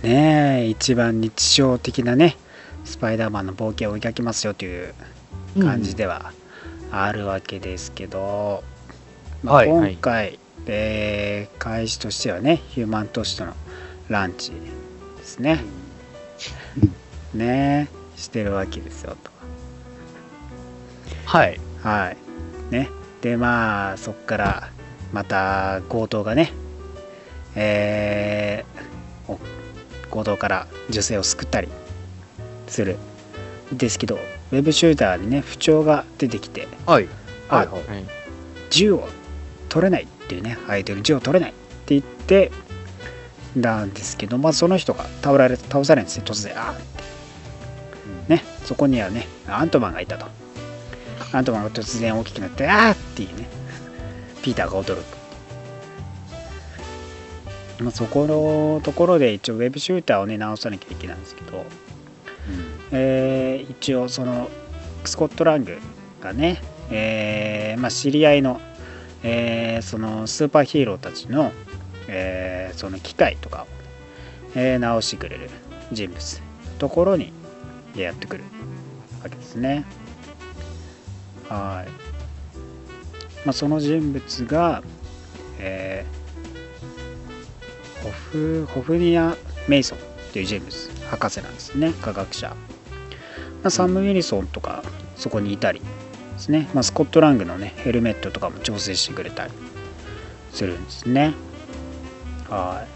[0.04, 2.36] ねえ一番日常的なね
[2.84, 4.94] スパイダーマンの冒険を描きますよという
[5.60, 6.34] 感じでは
[6.92, 8.64] あるわけですけど、
[9.44, 13.54] まあはい今回、えー開始としてはねヒューマン都市との
[14.10, 14.58] ランチで
[15.24, 15.64] すね、
[17.34, 19.32] ねしてるわけですよと。
[21.26, 21.60] はい。
[21.82, 22.18] はい。
[22.74, 22.90] ね。
[23.22, 24.70] でまあそっから
[25.14, 26.52] また強盗がね
[27.56, 29.40] えーお
[30.12, 31.70] 強盗から女性を救ったり
[32.74, 32.98] する
[33.72, 34.16] ですけど
[34.52, 37.08] ウェブシューターにね不調が出てきてはい。
[37.50, 37.68] あはい。
[37.68, 37.88] はい。
[37.88, 38.06] はい
[38.70, 39.08] 銃を
[39.70, 41.54] 取れないっていうね相手の銃を取れないっ
[41.86, 42.52] て言って
[43.56, 46.76] なんですけどまあその人が倒られ倒されるんですね突然あーっ
[48.28, 50.26] てねそこにはねアントマンがいたと
[51.34, 53.48] アントマンが突然大きくなってあーっていうね
[54.42, 55.04] ピーターが驚く
[57.84, 61.66] まあそこのところで一応ウェブシューターをね直さなきゃいけないんですけど
[62.92, 64.50] えー一応その
[65.06, 65.78] スコットラング
[66.22, 68.62] がね、えーまあ、知り合いの、
[69.24, 71.52] えーそのスーパーヒーローたちの、
[72.08, 73.68] えーその機械とかを、
[74.56, 75.50] え直してくれる
[75.92, 76.42] 人物
[76.80, 77.32] ところに
[77.96, 78.44] やってくる
[79.24, 79.86] わけですね。
[81.50, 81.92] はい。
[83.46, 84.84] まあ、その人物が、
[85.60, 86.24] えー
[88.04, 89.38] ホフホフニア・
[89.70, 90.02] メイソンっ
[90.34, 91.94] ていう人物博士なんですね。
[92.02, 92.56] 科学者、
[93.70, 94.84] サム・ウィリソンとか
[95.16, 95.86] そこにいたりで
[96.40, 99.54] すね、まあ、スコットラングのねヘルメットとかも調整してくれたり
[100.52, 101.36] するんですね。
[102.50, 102.88] はい、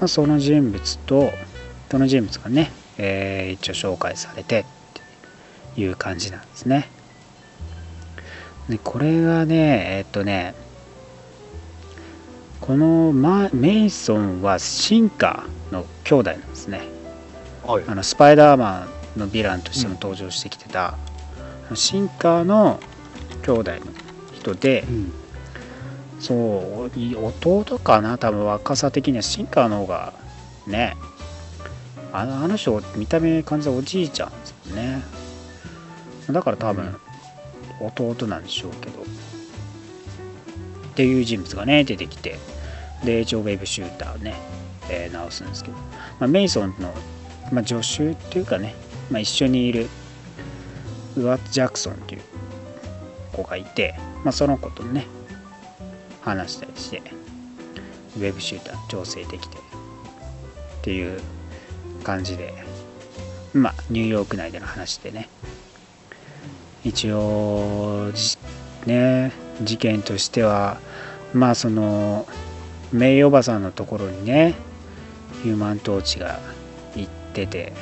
[0.00, 1.30] まあ、その人物と
[1.90, 4.64] その人物がね、えー一応紹介されてっ
[5.74, 6.90] ていう感じなんですね。
[8.68, 10.54] でこれがねえっとね
[12.60, 13.12] この
[13.54, 16.80] メイソンは進化の兄弟なんですね。
[17.66, 17.84] はい。
[17.86, 20.96] あのスパイダーマンのヴィランとしても登場してきてた、あ
[21.68, 22.80] のシンカーの
[23.42, 23.78] 兄弟の
[24.32, 25.12] 人で、うん。
[26.18, 28.16] そうい弟かな？
[28.16, 29.22] 多分若さ的には。
[29.22, 30.14] シンカーの方が
[30.66, 30.96] ね
[32.12, 35.02] あのあの人見た目完全おじいちゃんですよね。
[36.30, 36.96] だから多分
[37.80, 39.04] 弟なんでしょうけど、っ
[40.94, 42.38] ていう人物がね出てきて。
[43.04, 44.34] で一応ウェブシューターをね、
[44.90, 45.76] えー直すんですけど、
[46.20, 46.92] まあ、メイソンの、
[47.52, 48.74] まあ、助手っていうかね、
[49.10, 49.88] まあ、一緒にいる
[51.16, 52.22] ウワッ・ジャクソンっていう
[53.32, 53.94] 子がいて、
[54.24, 55.06] まあ、その子とね
[56.22, 57.02] 話したりして
[58.16, 59.60] ウェブシューター調整できてっ
[60.82, 61.20] ていう
[62.04, 62.54] 感じで
[63.54, 65.28] まあニューヨーク内での話でね。
[66.84, 68.12] 一応
[68.86, 70.78] ね事件としては
[71.34, 72.26] まあその
[72.92, 74.54] メイおばさんのところにね
[75.42, 76.40] ヒューマントーチが
[76.96, 77.72] 行ってて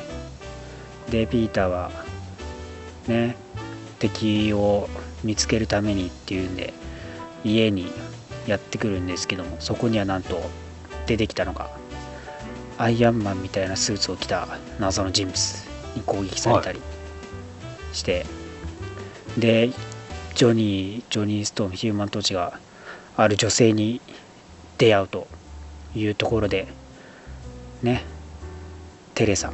[1.11, 1.91] でピーターは
[3.09, 3.37] ね
[3.99, 4.89] 敵を
[5.25, 6.75] 見つけるためにっていうんで
[7.45, 7.91] 家に
[8.47, 10.41] やってくるんですけどもそこにはなんと
[11.07, 11.71] 出てきたのが
[12.79, 14.47] アイアンマンみたいなスーツを着た
[14.79, 16.81] 謎の人物に攻撃されたり
[17.93, 18.27] して、
[19.39, 19.71] で
[20.35, 22.61] ジョニージョニー・ストームヒューマントーチが
[23.17, 24.03] ある女性に
[24.77, 25.27] 出会うと
[25.95, 26.69] いうところで
[27.83, 28.05] ね。
[29.15, 29.53] テレサ。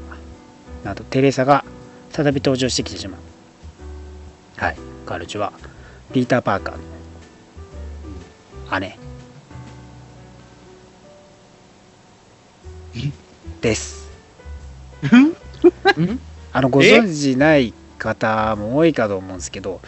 [0.84, 1.64] なんとテレサが
[2.10, 3.20] 再び登場してきてしまう。
[4.56, 4.76] はい。
[5.06, 5.52] 彼女は
[6.12, 6.76] ピーター・パーカー
[8.72, 8.98] の姉。
[13.60, 14.08] です。
[16.52, 19.80] あのご存知ない方も多いかと思うんですけど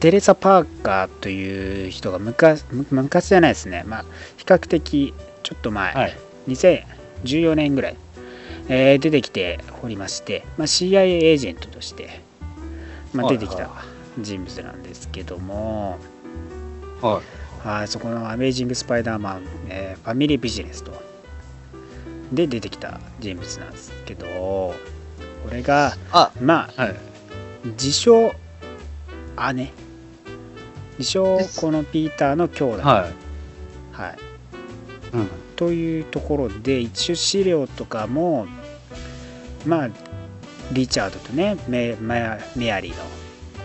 [0.00, 3.84] テレサ・パーカーという人が昔む昔じゃないですね。
[3.86, 4.04] まあ
[4.36, 6.18] 比較的ちょっと前、はい。
[7.24, 7.96] 2014年ぐらい、
[8.68, 12.20] えー出てきておりまして、まあ、CIA エージェントとして、
[13.12, 13.70] まあ、はい出てきた
[14.18, 15.98] 人物なんですけども、
[17.00, 17.22] は
[17.62, 20.92] はい、そこの「アメイジング・スパイダーマン、えーファミリービジネスと」
[22.32, 24.74] で出てきた人物なんですけどこ
[25.50, 26.94] れがあまあはい。
[27.64, 28.32] 自称
[29.54, 29.72] 姉
[30.98, 33.12] 自称このピーターの兄弟、はい。
[33.92, 34.18] はい、
[35.12, 35.28] うん。
[35.60, 38.46] というところで一応資料とかも
[39.66, 39.88] まあ
[40.72, 43.04] リチャードとねメメメアリーの、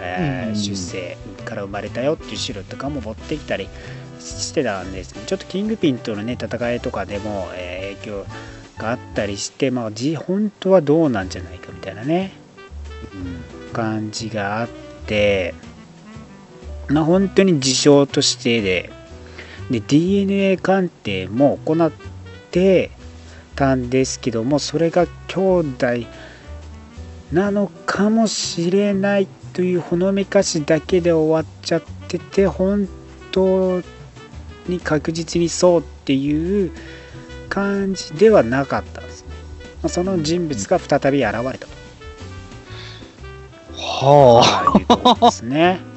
[0.02, 1.16] えーうん出生
[1.46, 3.70] から生まれたよっていう資料とかも持ってきたり
[4.20, 5.14] してたんです。
[5.14, 8.26] けどちょっとキングピンとのね戦いとかでも、えー影響
[8.78, 12.34] があったりしてまあじ本当はどうなんじゃないかみたいなね
[13.72, 14.70] 感じがあっ
[15.08, 15.54] て
[16.89, 18.89] まあ本当に事象としてで
[19.70, 21.91] で DNA 鑑定も行っ
[22.51, 22.91] て
[23.55, 25.88] たんですけどもそれが兄弟
[27.32, 32.88] なのかもしれないというほのめかしだけで終わっちゃってて本
[33.32, 33.82] 当
[34.68, 36.72] に確実にそうっていう
[37.49, 39.26] 感じではなかったんです、
[39.84, 41.76] あ、その人物が再び現れたと。
[43.78, 45.95] はいうところですね。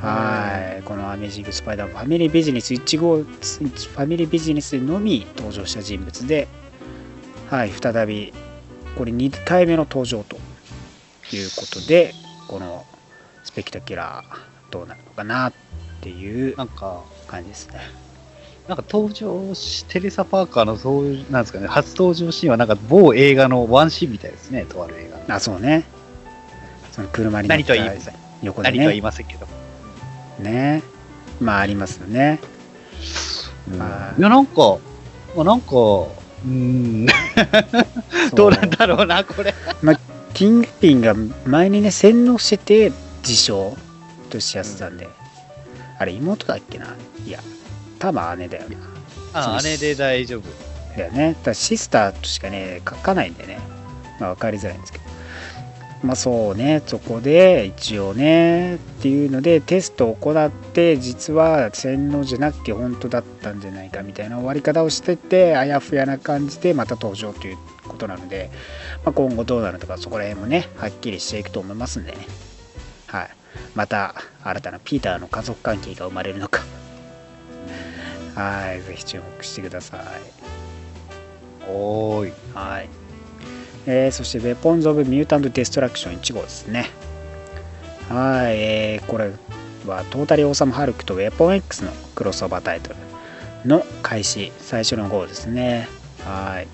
[0.00, 6.48] はい、このアメージング・スパイダーファミリービジネス1号、ファミリービジネスのみ登場した人物で、
[7.50, 8.32] はい、再び、
[8.96, 10.36] これ2回目の登場と
[11.36, 12.14] いうことで、
[12.48, 12.86] この
[13.44, 15.52] スペキタキュラーどうなるのかなっ
[16.00, 16.58] ていうあ。
[16.58, 17.80] なんか、感じですね。
[18.68, 25.24] なんか登場し、テレサ・パーカーのそういう、なんですかね、初登場シーンはなんか某映画のワンシーンみたいですね、とある映画の。
[25.34, 25.84] あ、そうね。
[26.92, 28.14] その車に乗っ何とは言いません。
[28.42, 29.02] 横で何とは言いね。
[29.02, 29.59] ませんけど。
[30.40, 30.82] ね。
[31.40, 32.40] まあ、ありますよね。
[33.76, 34.14] まあ。
[34.18, 34.78] いや、なんか、
[35.36, 37.06] まあ、なんか、うーん、
[38.34, 39.54] どうなんだろうな、これ。
[40.32, 41.14] キングピンが
[41.44, 43.76] 前にね洗脳してて自称
[44.30, 45.08] としてやってたんで、
[45.98, 46.86] あれ妹だっけな？
[47.26, 47.40] いや
[47.98, 48.64] 多分姉だよ
[49.34, 49.56] な。
[49.56, 50.42] あ、姉で大丈夫。
[50.96, 51.36] だよね。
[51.42, 53.58] だシスターとしかね書かないんでね、
[54.20, 55.04] まあ、分かりづらいんですけど
[56.02, 68.50] まあそうねそこで一応ねっていうのでテストを行って実は洗脳じゃなくて本当だったんじゃないかみたいな終わり方をしててあやふやな感じでまた登場ということなので、
[69.04, 72.18] まあ、今後どうなるのかそこら辺もねはっきりしていくと思いますんでね
[73.06, 73.30] はい
[73.74, 76.62] また新たなピーターの家族関係が生まれるのか
[78.34, 80.50] はいぜひ注目してください
[81.68, 82.32] おーい。
[82.54, 83.09] はい。
[83.92, 86.86] えーそして、Weapons of Mutant Destruction 1号ですね。
[88.08, 89.32] はい、えーこれ
[89.84, 92.96] はトータリーオーサムハルクと Weapon X のクロスオーバータイトル
[93.68, 95.88] の開始、最初の号ですね。
[96.24, 96.68] はい。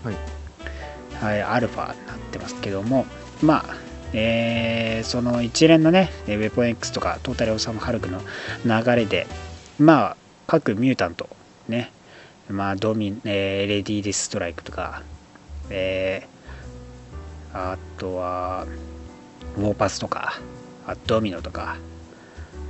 [1.24, 3.06] はい、アルファになってますけども、
[3.40, 3.74] まあ、
[4.12, 8.20] えーその一連のね、えー Weapon X とかトータリーオーサムハルクの
[8.66, 9.26] 流れで、
[9.78, 11.30] まあ、各ミュータント、
[11.66, 11.90] ね、
[12.50, 15.02] まあ、ドミ、えーレディー・ディス・ストライクとか、
[15.70, 16.35] えー
[17.56, 18.66] あとは、
[19.56, 20.34] ウォーパスとか、
[20.86, 21.78] あドミノとか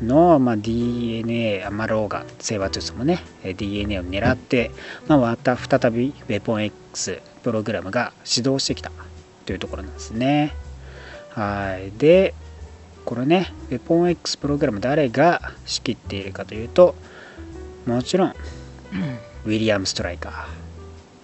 [0.01, 4.71] の、まあ、DNA、あまあ、ローガン、セーバートゥースもね、えー DNA を狙って、
[5.09, 8.93] まあ、また再び Weapon X プログラムが始動してきた
[9.45, 10.55] というところなんですね。
[11.31, 11.91] はい。
[11.99, 12.35] で、
[13.05, 16.95] これね、Weapon X プログラム誰が仕切っているかというと、
[17.87, 18.35] もちろん、
[19.45, 20.47] ウィリアム・ストライカ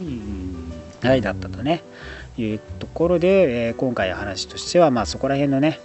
[0.00, 1.82] ー、はい、だったとね、
[2.42, 5.80] いうところで、えー今回の話としては、まあそこら辺のね、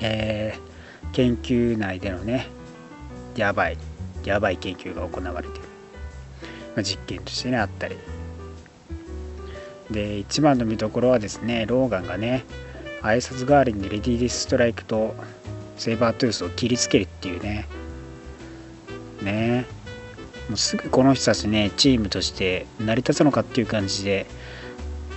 [0.00, 0.72] えー
[1.12, 2.46] 研究内でのね、
[3.36, 3.76] やばい、
[4.24, 5.68] やばい研究が行われている。
[6.74, 7.96] まあ、実験としてね、あったり。
[9.90, 12.44] で、一番の見どころはですね、ローガンがね、
[13.02, 15.14] 挨拶代わりにレディー・ディス・ストライクと
[15.76, 17.66] セーバートゥースを切りつけるっていうね、
[19.22, 19.66] ね
[20.48, 24.26] もうすぐこの人たちねチームとして成り立つのかっていう感じで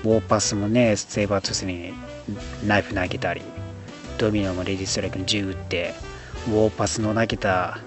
[0.04, 1.94] ウォーパスもねセーバートゥースに
[2.66, 3.42] ナイフ投げたり
[4.18, 5.94] ドミノもレディストライクに銃撃って
[6.48, 7.80] ウォーパスの投げた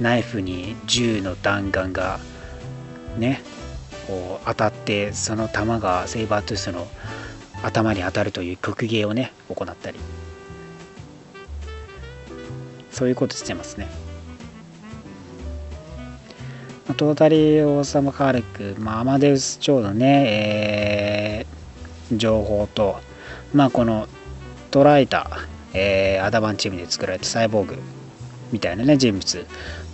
[0.00, 2.18] ナイフに銃の弾丸が
[3.18, 3.40] ね
[4.06, 6.88] こう当たってその弾がセーバートゥースの
[7.62, 9.98] 頭に当たるという曲芸をね行ったり。
[12.92, 13.88] そういうことしてますね。
[16.96, 21.46] トータリー・オーサム・カーレック、まあ、アマデウス朝のね、え
[22.12, 23.00] 情報と、
[23.54, 24.08] まあ、この
[24.70, 25.30] 捉えた、
[25.74, 27.78] えーアダバンチームで作られたサイボーグ
[28.52, 29.46] みたいなね人物。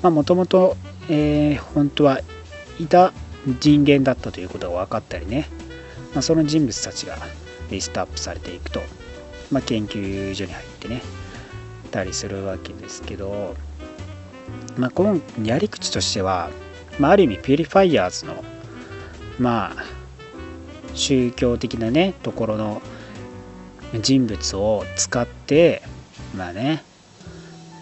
[0.03, 0.77] もともと
[1.75, 2.21] 本当は
[2.79, 3.13] いた
[3.61, 5.49] 人間だったということが分かったりね、
[6.13, 7.17] まあ、その人物たちが
[7.71, 8.81] リストアップされていくと、
[9.51, 11.03] まあ、研究所に入ってね
[11.91, 13.57] たりするわけですけど、
[14.77, 16.51] まあ、このやり口としては、
[16.99, 18.45] まあ、ある意味ピュリファイヤーズの
[19.39, 19.98] まあ
[20.99, 22.83] 宗教的なねところの
[24.01, 25.83] 人物を使って
[26.37, 26.83] まあね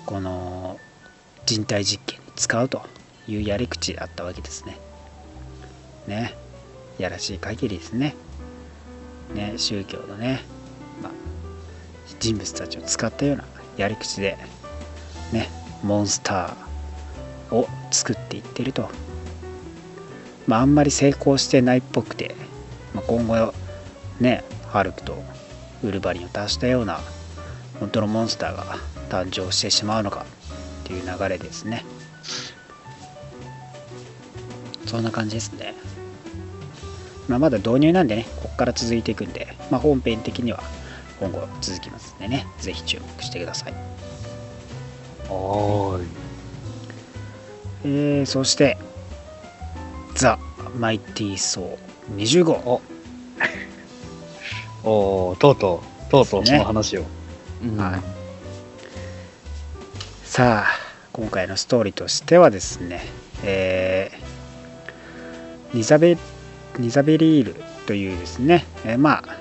[0.05, 0.79] この
[1.47, 2.83] 人体実験に使うと
[3.27, 4.79] いうやり口だったわけですね。
[6.07, 6.35] ね
[6.99, 8.15] やらしい限りですね。
[9.35, 10.43] ね宗教のね、
[11.03, 11.13] まあ、
[12.21, 13.45] 人物たちを使ったような
[13.77, 14.37] やり口で
[15.33, 15.49] ね
[15.83, 18.89] モンスターを作っていってると。
[20.47, 22.35] まああんまり成功してないっぽくて、
[22.97, 23.53] まあ、今後
[24.21, 25.23] ねハルクと
[25.85, 27.01] ウルヴァリンを足したような
[27.79, 28.79] 本当のモンスターが
[29.11, 30.25] 誕生してしまうのか
[30.85, 31.85] っていう流れですね。
[34.87, 35.75] そんな感じですね、
[37.29, 40.63] まあ、まだ導入なんでねここから続いていくんで、まあ、本編的には
[41.19, 43.73] 今後続きますんでねぜひ注目してください。
[45.29, 46.07] はーい。
[47.85, 48.79] えー、そして
[50.15, 50.39] ザ・
[50.79, 52.83] マイティー・ソー20号お。
[55.35, 57.03] ーとうとう、とうとうその話を。
[57.63, 57.77] うん。
[57.77, 58.17] はい。
[60.37, 63.01] さあ今回のストーリーとしてはですね
[63.43, 66.19] えーニザベ
[66.79, 67.55] ニザベリール
[67.87, 69.39] というですね、えーまあ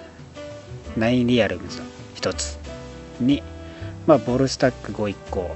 [0.96, 2.58] ナインリアルムズの一つ
[3.20, 3.44] に、
[4.08, 5.54] まあ、ボルスタック5一行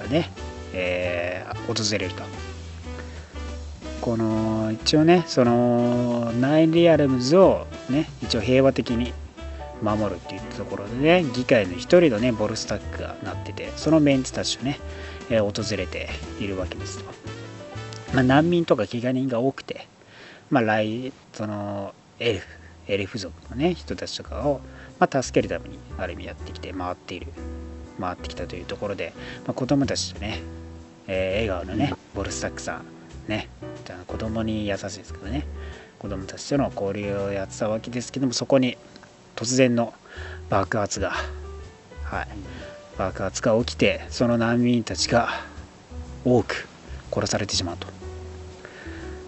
[0.00, 0.28] がね、
[0.72, 2.24] えー訪れると
[4.04, 9.14] この一応ねそのナインリアルムズをね一応平和的に
[9.80, 14.78] 守るっていうところでね議会の一人のねボルスタックがなっててそのメンツたちとね、
[15.30, 17.10] えー訪れているわけですと、
[18.12, 19.88] まあ、難民とか怪我人が多くて
[20.50, 22.46] まあ来そのエルフ
[22.88, 24.60] エルフ族のね人たちとかを、
[24.98, 27.28] まあ、助けるためにある意味やってきて回っている
[27.98, 29.14] 回ってきたというところで、
[29.46, 30.42] まあ、子供たちとね、
[31.06, 32.93] えー笑顔のねボルスタックさん
[33.28, 33.48] ね
[33.88, 35.46] あ子供に優しいですけどね。
[35.98, 38.76] 子供たちとの交流をやってたわけですけどもそこに
[39.36, 39.94] 突然の
[40.50, 41.12] 爆発が、
[42.04, 42.28] はい、
[42.98, 45.30] 爆発が起きてその難民たちが
[46.24, 46.68] 多く
[47.10, 47.86] 殺されてしまうと。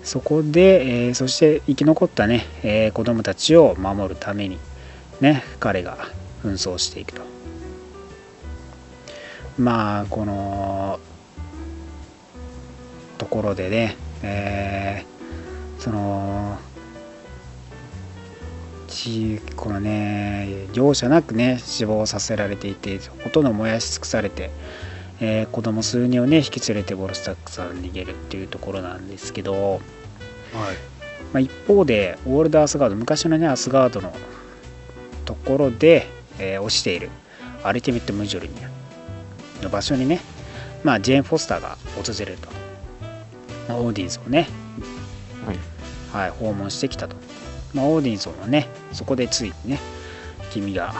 [0.03, 4.59] そこで、えーそして生き残ったね、えー子供たちを守るために
[5.21, 5.97] ね彼が
[6.45, 7.23] 紛争していくと。
[9.59, 11.01] まあこの
[13.19, 15.17] ところでね、えー
[15.83, 16.59] その
[18.89, 24.51] ちこのね容赦なくね死亡させられていてほとんど燃やし尽くされて、
[25.21, 29.81] えー子供数人をね引き連れてボルスタックさん逃げるっていうところなんですけど、はい。
[31.33, 34.13] まあ、一方でオールドアスガード昔のねアスガードの
[35.25, 36.07] ところで、
[36.39, 37.11] えー落ちている
[37.63, 40.21] アルティメット・ムジョルニアの場所にね、
[40.85, 42.49] まあ、ジェーン・フォスターが訪れると、
[43.69, 44.49] まあオーディンスをね、
[45.47, 45.59] はい。
[46.13, 47.17] はい、訪問してきたと、
[47.75, 49.81] まあ、オーディンソンはねそこでついにね
[50.51, 50.95] 君が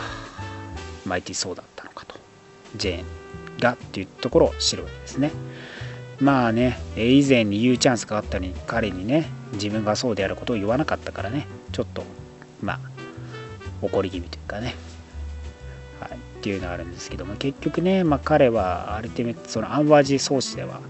[1.07, 2.17] マイティそうだったのかと。
[2.77, 3.05] ジェーン
[3.59, 5.31] がっていうところを知るわけですね。
[6.21, 12.03] まあねえー以前に言うチャンスがあったのに彼にね自分がそうであることを言わなかったからねちょっと
[12.63, 12.81] まあ
[13.83, 14.75] 怒り気味というかね。
[16.01, 20.81] はい、っていうのがあるんですけども結局ね、まあ、彼はアルティメットそのアンバージー装置では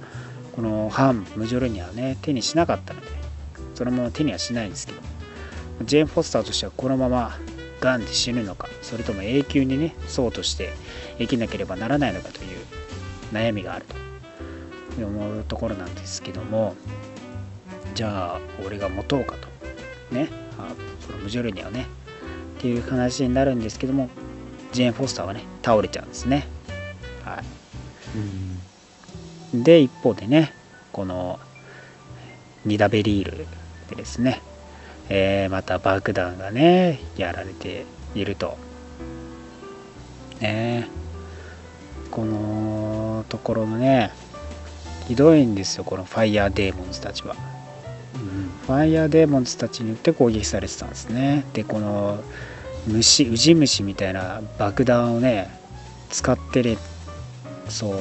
[0.57, 3.07] この反ムジョルニアをね手にしなかったので
[3.75, 5.01] そのまま手にはしないんですけど
[5.85, 7.37] ジェーン・フォスターとしてはこのまま
[7.81, 10.73] 癌で死ぬのかそれとも永久にねそうとして
[11.19, 12.59] 生きなければならないのかという
[13.33, 13.85] 悩みがある
[14.99, 16.75] と思うところなんですけども
[17.95, 21.87] じゃあ俺が持とうかとねあそのムジョルニアをね
[22.59, 24.09] っていう話になるんですけども
[24.73, 26.47] ジェーン・フォスターはね倒れちゃうんですね。
[27.25, 27.45] はい。
[29.63, 30.53] で一方でね
[30.93, 31.39] この
[32.65, 33.47] ニダベリール
[33.91, 34.43] でですね、
[35.09, 37.85] えーまた爆弾がねやられて
[38.15, 38.59] いると。
[40.41, 40.89] ね
[42.11, 44.11] このところのね
[45.07, 47.35] ひどいんですよこのファイヤーデーモンズたちは。
[48.67, 51.45] ファイヤーデーモンズたちによって攻撃されてたんですね。
[51.53, 52.19] でこの
[52.87, 55.49] 虫ウジ虫みたいな爆弾をね
[56.11, 56.79] 使ってる
[57.69, 57.99] そう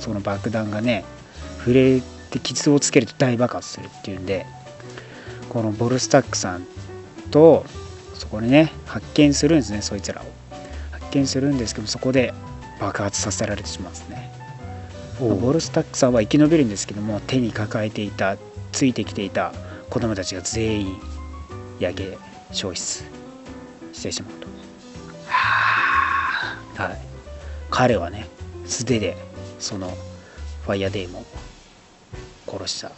[0.00, 1.04] その爆弾がね
[1.58, 4.46] 触れて傷をつけると大爆発するっていうんで
[5.48, 6.66] このボルスタックさん
[7.30, 7.64] と
[8.14, 10.24] そこにね発見するんですねそいつらを。
[10.90, 12.34] 発見するんですけどそこで
[12.80, 14.30] 爆発させられてしまうんですね。
[15.20, 18.36] ボルスタックさんは生き延びるんですけども手に抱えていた
[18.70, 19.52] ついてきていた
[19.90, 21.00] 子供たちが全員
[21.80, 22.18] 焼け
[22.52, 23.04] 消失。
[23.92, 24.48] してしまうと。
[26.82, 26.98] はい。
[27.70, 28.26] 彼はね
[28.64, 29.16] 素手で
[29.58, 29.96] その
[30.64, 31.24] ファイヤーデーモンを
[32.46, 32.92] 殺した。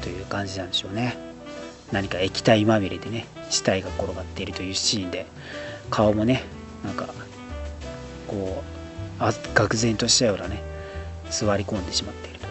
[0.00, 1.16] という感じなんでしょうね。
[1.92, 5.26] 何か液体まみれでね死体が転がっているというシーンで
[5.90, 6.42] 顔もね
[6.82, 7.06] なんか
[8.26, 8.62] こ
[9.20, 10.62] うあ愕然としたようなね
[11.30, 12.46] 座り込んでしまっていると。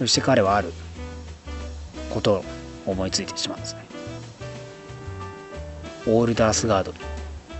[0.00, 0.72] そして彼はある
[2.10, 2.44] ことを
[2.86, 3.86] 思いついてしまうんですね。
[6.08, 6.98] オールダースガードに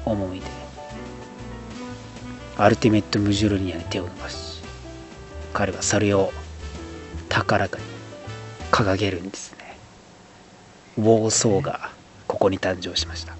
[0.04, 0.65] 赴いて
[2.58, 4.62] アルティメット・ムジュルニアに手を伸ばし
[5.52, 6.32] 彼はそれを
[7.28, 7.84] 高らかに
[8.70, 9.78] 掲げるんですね。
[10.98, 11.90] ウォーソーが
[12.26, 13.36] ここに誕生しました。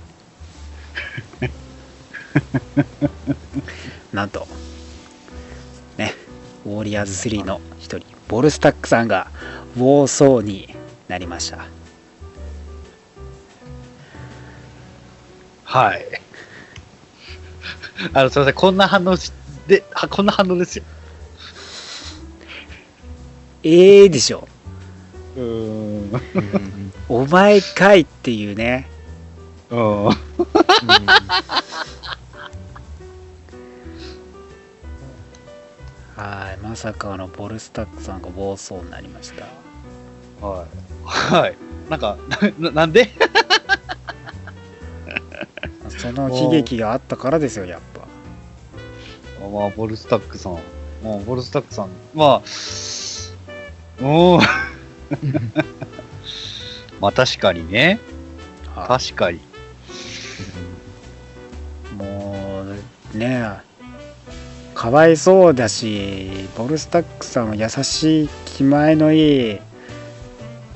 [4.12, 4.46] なんと
[5.96, 6.14] ね
[6.64, 9.30] ウォーリアーズ3の一人ボルスタックさんが
[9.76, 10.74] ウォーソーに
[11.08, 11.66] なりました。
[15.64, 16.25] はい。
[18.12, 19.32] あの、すみません、こんな反応し
[19.66, 20.84] で、はこんな反応ですよ。
[23.62, 24.46] ええでしょ
[25.36, 26.12] うーん。
[26.12, 28.88] う んお前かいっていうね
[29.70, 30.04] うん。
[30.06, 30.12] は
[36.52, 39.46] いまさかのボルスタックさんが暴走になりました
[40.46, 40.66] はい。
[41.04, 41.56] はい。
[41.88, 42.16] なんか、
[42.58, 43.10] な なんで？
[46.14, 48.06] その悲劇があったからですよやっぱ
[49.48, 50.54] まあ、ボルスタックさん。
[51.02, 51.90] もう、ボルスタックさん。
[52.14, 52.42] まあ、
[54.00, 54.40] うん。
[57.00, 58.00] まあ、確かにね。
[58.74, 59.38] は確かに。
[59.38, 59.40] い
[61.96, 62.64] も
[63.14, 63.60] うね
[64.74, 69.58] かわいそうだしボルスタックさんは優しい気前のいい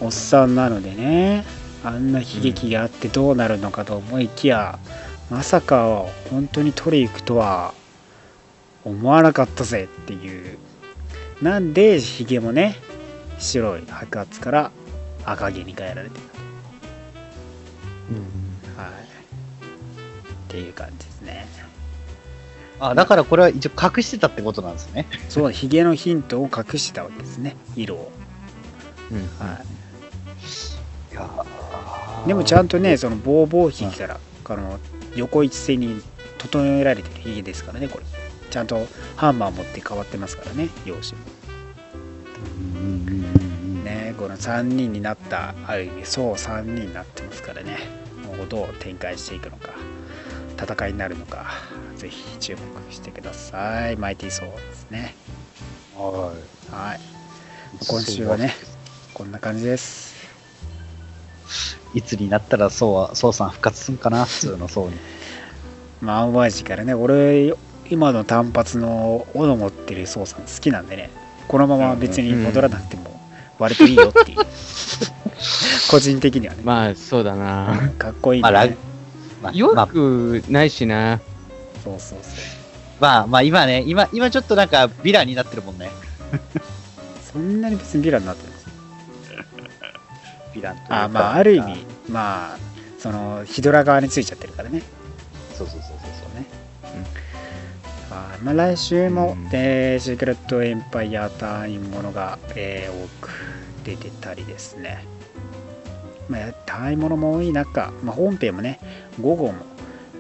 [0.01, 1.45] おっさんなのでね
[1.85, 4.79] あんな悲劇があってどうなるのかと思いきや、
[5.31, 7.73] まさか本当に取り行くとは
[8.85, 10.59] 思わなかったぜっていう。
[11.41, 12.77] なんでヒゲもね
[13.39, 14.71] 白い白髪から
[15.25, 16.23] 赤毛に変えられてる
[18.77, 18.89] はい。
[18.89, 18.93] っ
[20.49, 21.47] ていう感じですね。
[22.81, 25.07] あ、だからこれは一応隠してたってことなんですね。
[25.29, 27.57] そうヒゲのヒントを隠してたわけですね。
[27.77, 28.11] 色を、
[29.39, 29.63] は
[31.13, 31.15] い。
[31.15, 31.29] いや
[32.27, 34.79] でもちゃんとね、そのボーボーヒから、あの
[35.17, 36.03] 横一線に
[36.39, 38.05] 整えられてるヒゲですからね、これ。
[38.51, 38.87] ちゃんと
[39.17, 41.17] ハンマー持って変わってますからね、容姿。
[43.85, 47.79] ね、この3人になった、ある意味、そう3人になってますからね、
[48.27, 49.71] もうどう展開していくのか、
[50.61, 51.47] 戦いになるのか、
[51.97, 53.97] ぜひ注目してください。
[53.97, 55.15] マイティーソーですね。
[55.97, 56.33] は
[56.71, 56.99] はい。
[56.99, 57.87] い。
[57.87, 58.55] 今週はね、
[59.15, 60.11] こんな感じです。
[61.95, 64.97] いつになったらそうは、そうさん復活すんかな、普通のそうに。
[66.01, 67.55] まあ、マジからね、俺、
[67.91, 71.11] 今の単発の斧持ってる操作好きなんでね、
[71.49, 73.21] このまま別に戻らなくても
[73.59, 74.39] 割といいよっていう。
[75.91, 77.91] 個人的にはね、まあ、そうだな。
[77.99, 78.77] かっこいいね。
[79.43, 81.21] まあ、よまあ、くないしな。
[81.83, 82.33] そうそうそう。
[83.01, 85.91] まあ、まあ、今ね、今、今ちょっとなんか、ヴィランになってるもんね。
[87.33, 88.50] そんなに別にヴィランになって。
[90.55, 92.59] ヴィランというかあまあ、ある意味、まあ、
[92.99, 94.83] その、ヒドラ側についちゃってるからね。
[95.57, 96.47] そうそうそうそうそうね。
[98.11, 103.31] はいまあ、来週も、うんえーシークレットエンパイア隊員ものが、えー多く
[103.85, 105.05] 出てたりですね。
[106.29, 108.81] まあ、隊員ものも多い中、まあ、本編もね、
[109.21, 109.55] 午後も、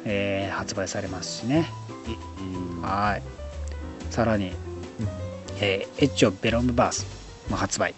[0.04, 1.66] えー発売されますしね。
[2.82, 3.22] はい。
[4.10, 4.52] さらに、
[5.60, 7.06] えーエッジオブベロムバース
[7.50, 7.94] も発売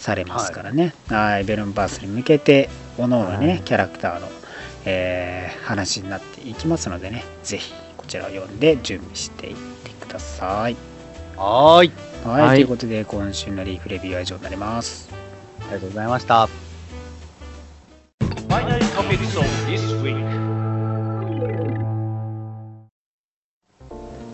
[0.00, 0.94] されますからね。
[1.08, 1.44] はい。
[1.44, 4.28] ベロムバースに向けて、おのおのね、はいキャラクターの、
[4.86, 10.76] えー話になっていきますのでね、ぜひこちらを読んで準備していってください。
[11.36, 11.92] はーい。
[12.24, 12.40] はい。
[12.42, 15.10] はいということで、今週のリーフレビューは以上になります。
[15.60, 16.48] ありがとうございました。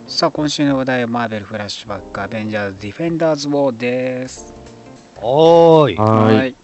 [0.07, 4.56] さあ、今週の話題はマーベルフラッシュバックアベンジャーズディフェンダーズウォーです。
[5.23, 5.97] おーい。
[5.97, 6.55] はい。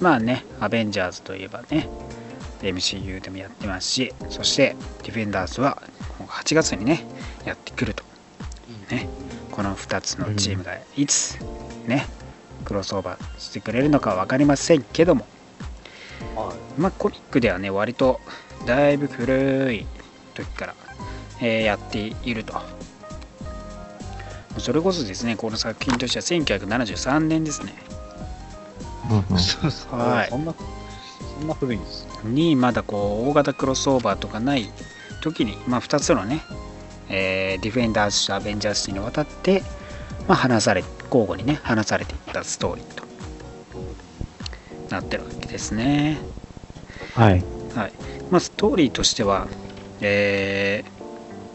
[0.00, 1.88] まあね、アベンジャーズといえばね、
[2.62, 5.82] MCU でもやってますし、そしてディフェンダーズは
[6.26, 7.04] 8月にね、
[7.44, 8.04] やってくると。
[8.90, 9.08] ね、
[9.52, 11.38] この2つのチームがいつ、
[11.86, 12.06] ね、
[12.64, 15.26] クロスオーバーしてくれるのか分かりませんけども、
[16.76, 18.20] まあコミックではね、割と
[18.66, 19.86] だいぶ古い
[20.34, 20.74] 時から、
[21.40, 22.60] えーやっていると。
[24.58, 27.74] それこそですね、この作品としては1973年ですね。
[29.38, 32.12] そうそうはいそんな、そんな古いんですね。
[32.24, 34.72] にまだこう大型クロスオーバーとかない
[35.20, 36.42] 時に、まあ、2つのね、
[37.08, 39.62] えーディフェンダーズとアベンジャーズにわたって、
[40.26, 43.04] まあ、話され交互にね話されていったストーリーと
[44.90, 46.18] なってるわけですね。
[47.14, 47.44] はい。
[47.74, 47.92] はい
[48.30, 49.48] まあ、ストーリーとしては、
[50.00, 51.00] えー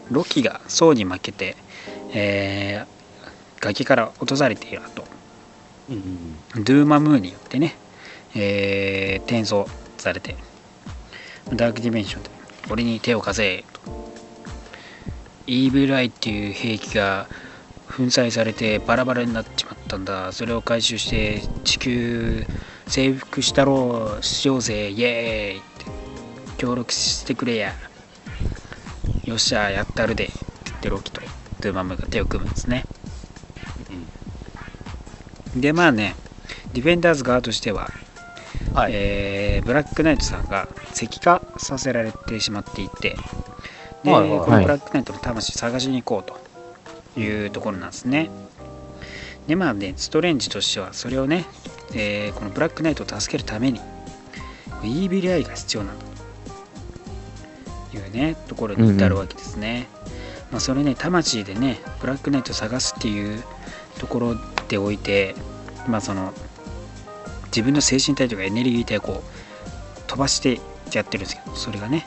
[0.08, 1.56] ロキがソーに負けて、
[2.18, 2.96] えー
[3.60, 5.04] 崖から落とされている後
[5.88, 7.74] ドゥーマムゥによってね、
[8.34, 10.36] えー転送されて
[11.52, 12.30] ダークディメンションで
[12.70, 13.80] 俺に手を貸せと。
[15.46, 17.28] イーブルアイっていう兵器が
[17.86, 20.32] 粉砕されてバラバラになっちまったんだ。
[20.32, 22.46] それを回収して地球
[22.88, 24.90] 征服したろうしようぜ。
[24.90, 25.86] イエーイって。
[26.58, 27.74] 協力してくれや。
[29.24, 30.24] よっしゃやったるで。
[30.24, 31.20] って言ってロキと
[31.60, 32.84] ドゥーマムーが手を組むんですね。
[35.54, 36.14] でまあね
[36.72, 37.90] ディフェンダーズ側としては、
[38.74, 38.92] はい。
[38.94, 43.16] えーブラックナイトさんが石化させられてしまっていて
[44.04, 48.30] で、はいはいこのブラックナイトの魂探しに行こうというところなんですね。
[49.46, 51.46] でまあねストレンジとしてはそれをね、
[51.94, 53.80] えーこのブラックナイトを助けるために
[54.84, 56.04] イービルアイが必要なんだ
[57.94, 59.88] いうねところに至るわけですね、
[60.50, 63.42] まあ、それね魂でねブラックナイトを探すっていう
[63.98, 64.36] ところ
[64.68, 65.34] でおいて
[65.88, 66.32] まあその
[67.46, 70.60] 自分の精神体とかエネルギー体をこう飛ばして
[70.92, 72.04] やってるんですけどそれがね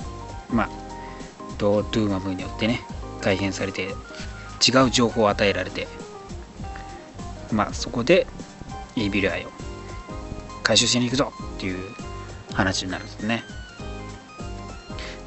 [0.50, 0.70] まあ
[1.58, 2.82] ドドゥーマムによってね
[3.22, 3.90] 改変されて
[4.66, 5.88] 違う情報を与えられて
[7.52, 8.28] まあそこで
[8.96, 9.50] イービルアイを
[10.64, 11.80] 回収しに行くぞっていう
[12.54, 13.44] 話になるんですね。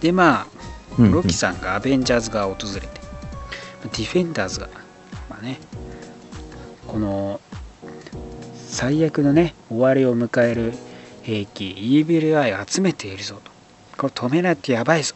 [0.00, 0.46] でまあ
[0.98, 3.01] ロキさんがアベンジャーズ側を訪れて
[3.82, 4.68] ディフェンダーズが
[5.28, 5.58] まあね
[6.86, 7.40] この
[8.68, 10.72] 最悪のね終わりを迎える
[11.22, 13.50] 兵器イービルアイを集めているぞと。
[13.96, 15.14] これ止めないとやばいぞ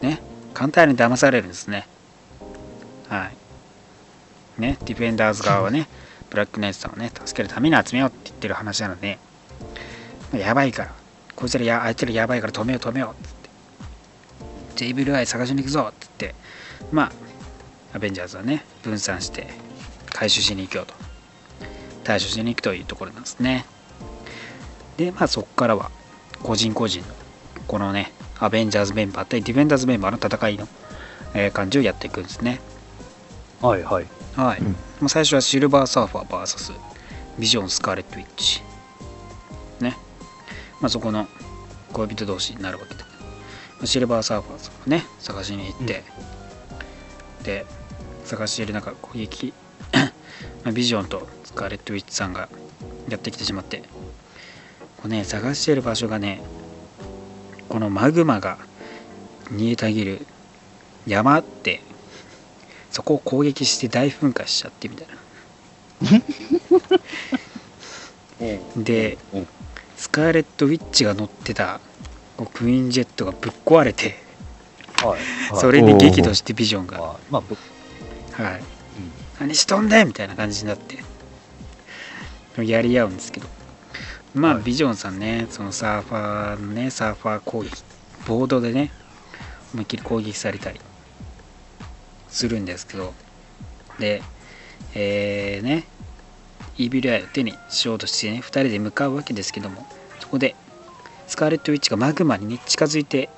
[0.00, 0.06] と。
[0.06, 0.20] ね
[0.52, 1.86] 簡単に騙されるんですね。
[3.08, 3.30] は
[4.58, 4.60] い。
[4.60, 5.88] ねディフェンダーズ側はね
[6.28, 9.18] ブラックナイトさんをね助けるために集めようって言ってる話なので
[10.34, 10.94] やばいから。
[11.36, 13.50] こいつらやあいつらやばいから止めよう止めようっつって。
[14.76, 16.39] じゃイービルアイ探しに行くぞって言って。
[16.92, 17.12] まあ
[17.94, 19.48] アベンジャーズはね分散して
[20.12, 20.94] 回収しに行くよと。
[22.04, 23.64] 対処しに行くというところなんですね。
[24.96, 25.90] でまあそこからは
[26.42, 27.08] 個人個人の
[27.66, 30.66] このねアベンジャーズメンバー対ディフェンダーズメンバーの戦いの、
[31.34, 32.60] えー感じをやっていくんですね。
[33.60, 34.06] はいはい。
[34.36, 34.72] はい、うん。
[34.72, 36.72] まあ最初はシルバーサーファー VS
[37.38, 38.62] ビジョンスカーレット・ウィッチ
[39.80, 39.96] ね。
[40.80, 41.28] まあそこの
[41.92, 43.08] 恋人同士になるわけで、ま
[43.82, 46.02] あシルバーサーファーさんをね探しに行って、
[47.42, 47.66] で
[48.24, 49.52] 探している中攻撃
[49.92, 52.48] まあビジョンとスカーレット・ウィッチさんが
[53.08, 53.82] やってきてしまって
[54.98, 56.40] こうね探している場所がね
[57.68, 58.58] このマグマが
[59.50, 60.26] 煮えたぎる
[61.06, 61.82] 山って
[62.90, 65.08] そこを攻撃して大噴火しちゃってみたい
[68.38, 69.48] な でうん
[69.96, 71.78] スカーレット・ウィッチが乗ってた
[72.54, 74.29] クイーンジェットがぶっ壊れてはい。
[75.54, 77.00] それに激怒してビジョンが。
[77.00, 78.62] はい、
[79.40, 80.98] 何しとんでみたいな感じになって。
[82.62, 83.46] やり合うんですけど。
[84.34, 84.62] まあ、はい。
[84.62, 87.82] ビジョンさんねそのサーファーのねサーファー攻撃
[88.26, 88.92] ボードでね
[89.72, 90.80] 思いっきり攻撃されたり
[92.28, 93.14] するんですけど。
[93.98, 94.22] で
[94.94, 95.84] えー、ね
[96.78, 99.86] イービルアイを手にしようとしてね2人で向かうわけですけども
[100.18, 100.56] そこで
[101.26, 103.28] スカーレット・ウィッチがマグマにね近づいて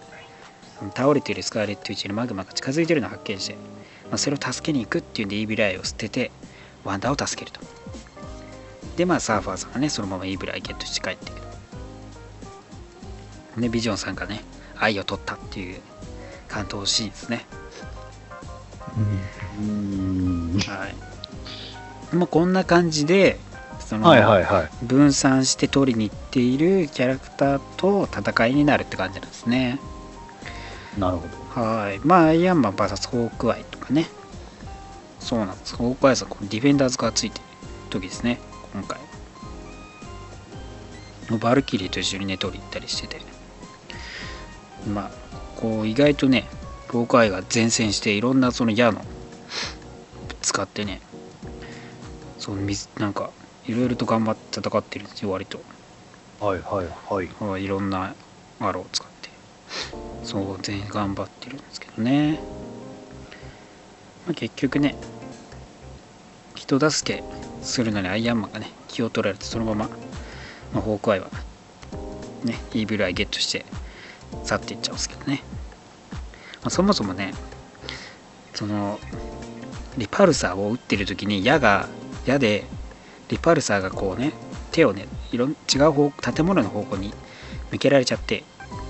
[0.91, 3.57] 倒れているスカーレット・ウィッチにマグマが近づいているのを発見して
[4.13, 6.31] まあ、それを助けに行くっていうんでイービルアイを捨てて
[6.85, 7.61] ワンダーを助けると。
[8.97, 11.33] でまあサーファーさんがねそのままイービルアイゲットして帰ってい
[13.57, 14.43] くでビジョンさんがね
[14.79, 15.81] 愛を取ったっていう
[16.47, 17.47] 感動シーンですね。
[19.59, 20.59] うーん。
[20.59, 20.95] はい。
[22.15, 23.39] まあこんな感じで
[23.81, 24.71] その、はいはいはい。
[24.85, 29.81] 分散して取りに行っているキャラクターと戦いになるって感じなんですね
[30.99, 31.61] なるほど。
[31.63, 32.01] はい。
[32.05, 34.07] まあ、アイアンマン VS ホークアイとかね。
[35.19, 35.77] そうなんです。
[35.77, 37.45] ホークアイさん、このディフェンダーズがついてる
[37.91, 38.39] 時ですね、
[38.73, 38.99] 今回。
[41.39, 43.21] バルキリーと一緒にね、取り行ったりしてて。
[44.93, 45.11] まあ、
[45.57, 46.47] こう、意外とね、
[46.89, 49.03] ホークアイが前線して、いろんなその矢の
[50.43, 51.01] 使ってね、
[52.39, 53.31] その水、なんか、
[53.67, 55.61] いろいろと頑張って戦ってるんですよ、割と。
[56.41, 57.29] はいはいはい。
[57.39, 58.15] はいいろんな
[58.59, 59.13] アローを使って
[60.23, 62.39] そう全員頑張ってるんですけどね、
[64.27, 64.97] まあ、結局ね
[66.55, 67.25] 人助け
[67.63, 69.89] するのにアイアンマンがね気を取られてそのまま、
[70.73, 71.27] まあ、ホークアイは
[72.45, 73.65] ねイービルアイゲットして
[74.45, 75.43] 去っていっちゃうんですけどね、
[76.13, 76.19] ま
[76.67, 77.35] あ、そもそもね
[78.55, 78.99] その
[79.99, 81.89] リパルサーを撃ってる時に矢が
[82.27, 82.65] 矢で
[83.29, 84.33] リパルサーがこうね
[84.71, 87.13] 手をねいろん違う方建物の方向に
[87.71, 88.45] 向けられちゃって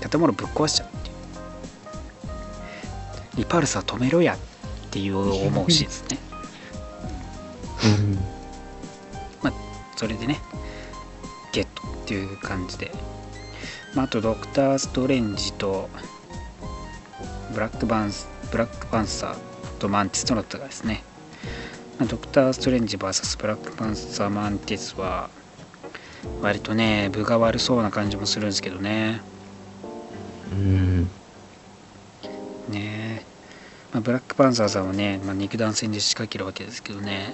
[0.09, 1.02] 建物ぶっ壊しちゃう。
[3.35, 4.37] リパルサー止めろやっ
[4.91, 6.33] ていう思うシーンですね。
[10.03, 10.41] それでね
[11.53, 12.91] ゲットっていう感じで、
[13.95, 15.89] まあ、あとドクター・ストレンジと
[17.53, 19.37] ブラックバンスブラックパンサー
[19.79, 21.03] とマンティスとの戦いですね、
[21.99, 25.29] まあ、ドクター・ストレンジ VS ブラックパンサーマンティスは
[26.41, 29.21] 割とね分が悪そうな感じもするんですけどね。
[30.51, 31.09] うん
[32.69, 33.21] ね。
[33.21, 33.25] え、
[33.93, 37.33] まあ、ブラックパンサーさんはね、まあ、肉弾戦で仕掛けるわけですけどね。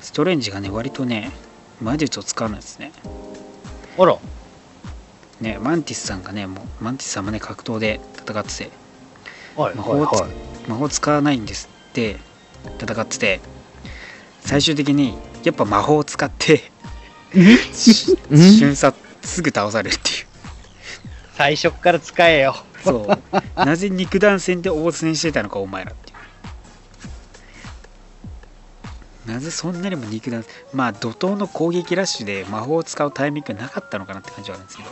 [0.00, 1.32] ストレンジがね割とね
[1.80, 2.92] 魔術を使わないですね。
[3.98, 4.18] あら。
[5.40, 8.70] ねマンティスさんがねもうマンティスさんもね格闘で戦ってて。
[9.56, 10.70] はい魔法はいはい。
[10.70, 12.16] 魔法使わないんですって
[12.80, 13.40] 戦ってて。
[14.40, 16.70] 最終的にやっぱ魔法を使って
[17.34, 17.56] うん？
[18.52, 20.26] 瞬殺すぐ倒されるっていう。
[21.36, 22.54] 最初っから使えよ。
[22.84, 23.06] そ
[23.56, 23.64] う。
[23.64, 26.14] なぜ肉弾戦で応戦してたのかお前らってい
[29.26, 29.32] う。
[29.32, 30.44] なぜそんなにも肉弾
[30.74, 34.90] まあ怒涛の攻撃ラッシュで魔法を使うタイミングなかったのかなって感じはあるんですけど。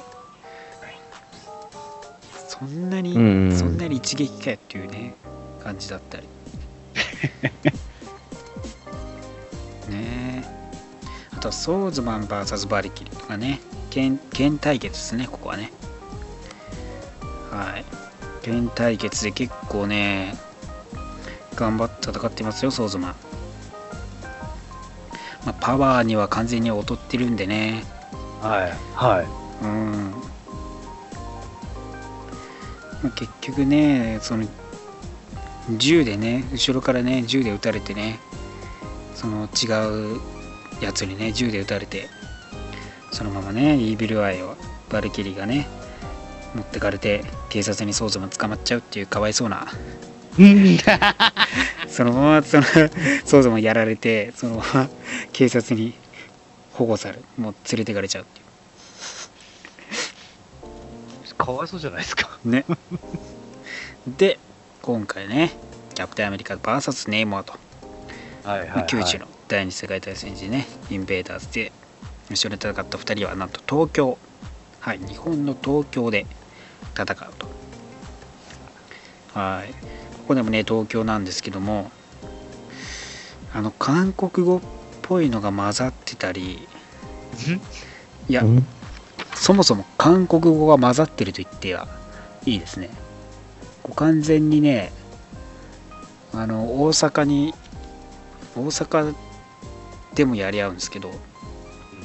[2.48, 3.22] そんなに、うん。
[3.50, 5.14] うんそんなに一撃かよっていうね
[5.62, 6.26] 感じだったり。
[9.88, 10.42] ねえ。
[11.36, 13.60] あとソーズマン VS バリキリとかね。
[13.92, 15.70] 剣剣対決ですねここはね
[17.52, 17.84] はい
[18.42, 20.34] 剣対決で結構ね
[21.54, 23.14] 頑張って戦ってますよソーズマン、
[25.44, 27.84] まあ、パワーには完全に劣ってるんでね
[28.40, 28.72] はい。
[28.96, 29.26] はい。
[29.64, 30.10] うん、
[33.04, 34.48] まあ、結局ねその
[35.76, 38.18] 銃でね後ろからね銃で撃たれてね
[39.14, 40.20] その違う
[40.82, 42.08] やつにね銃で撃たれて
[43.12, 44.56] そのままねイービルアイを
[44.90, 45.68] バルキリーがね
[46.54, 49.66] 持ってかれて警察にソーズマン捕まっちゃうっていうかわいそうな
[50.38, 50.78] うん。
[51.88, 54.88] そのままそのソーズマンやられてそのまま
[55.32, 55.94] 警察に
[56.72, 58.42] 保護されもう連れてかれちゃうっていう
[61.42, 62.38] かわいそうじゃないですか。
[62.44, 62.64] ね。
[64.06, 64.38] で、
[64.80, 65.50] 今回ね、
[65.92, 67.54] キャプテンアメリカ VS ネイマーと、
[68.44, 68.84] はいはい、はい。
[68.84, 71.72] 90の第二次世界大戦時ね、インベーダーズで
[72.30, 74.18] 一緒に戦った2人はなんと東京、
[74.78, 76.26] はい、日本の東京で
[76.96, 77.46] 戦うと。
[79.38, 79.72] はい。
[79.72, 81.90] ここでもね、東京なんですけども、
[83.54, 84.60] あの、韓国語っ
[85.02, 86.68] ぽいのが混ざってたり、
[88.28, 88.66] いやう、ん？
[89.34, 91.88] そもそも韓国語が混ざってると言っては
[92.46, 92.90] いいですね。
[93.96, 94.92] 完全にね、
[96.32, 97.54] あの、大阪に、
[98.54, 99.14] 大阪
[100.14, 101.10] でもやり合うんですけど、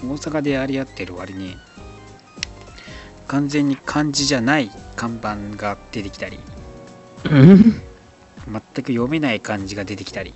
[0.04, 1.56] 大阪でやり合ってる割に、
[3.28, 6.40] 完全に漢字じゃない看板が出てきたり、
[7.26, 7.82] うん？
[8.50, 10.34] 全く読めない漢字が出てきたり。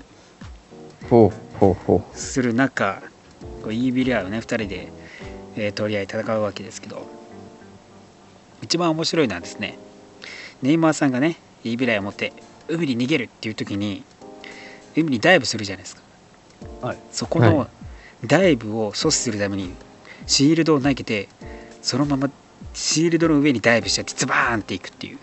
[2.13, 3.01] する中、
[3.63, 4.91] こう言いビリアをね、2人で、
[5.55, 7.07] えー取り合い戦うわけですけど、
[8.61, 9.77] 一番面白いのはですね、
[10.61, 12.33] ネイマーさんがね、言いビラを持って
[12.67, 14.03] 海に逃げるっていう時に、
[14.95, 16.01] 海にダイブするじゃないですか。
[16.81, 16.97] はい。
[17.11, 17.67] そこのは
[18.25, 19.73] ダイブを阻止するために、
[20.27, 21.27] シールドを投げて、
[21.81, 22.29] そのまま
[22.73, 25.19] シールドの上にダイブしちゃって、ズバーンっていくっていう。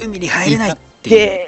[0.00, 1.46] 海に入れないっていう。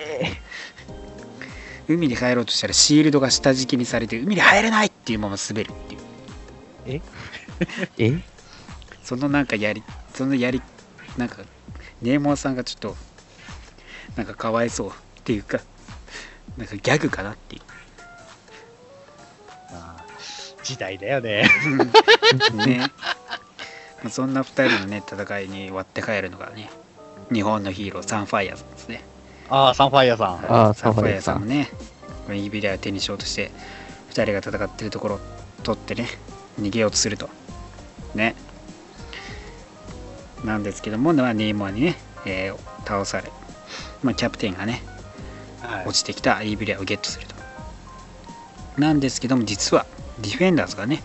[1.89, 5.75] 海に入ろうとしたらシールドが下敷きにされて海に入れないっていうまま滑るっ
[6.85, 7.01] ていう。
[7.01, 7.03] う
[7.99, 8.23] え？
[9.03, 9.83] そのなんかやり
[10.15, 10.61] そのやり
[11.17, 11.39] なんか
[12.03, 12.97] ネーモンさんがちょっと
[14.17, 14.93] なんかかわいそうっ
[15.25, 15.61] ていうか
[16.59, 17.63] なんかギャグかなっていう。
[20.63, 21.49] 時代だよね。
[22.67, 22.91] ね
[24.03, 26.71] まあそんな2人のね戦いに割って入るのがね
[27.33, 29.03] 日本のヒーローサンファイアーズですね。
[29.51, 30.35] ああ、サンファイアさん。
[30.49, 31.75] あーサンファイアーサンファイアーさん
[32.21, 33.51] さんもねイービルアイを手にしようとして
[34.11, 35.21] 2人が戦ってるところを
[35.63, 36.07] 取ってね
[36.61, 37.29] 逃げようとすると。
[38.15, 38.35] ね。
[40.45, 43.31] なんですけども、まあ、ネイモアにね、えー倒され、
[44.03, 44.83] まあ、キャプテンがね
[45.61, 45.87] はい。
[45.87, 47.35] 落ちてきたイービルアイをゲットすると。
[48.81, 49.85] なんですけども実は
[50.21, 51.03] ディフェンダーズがね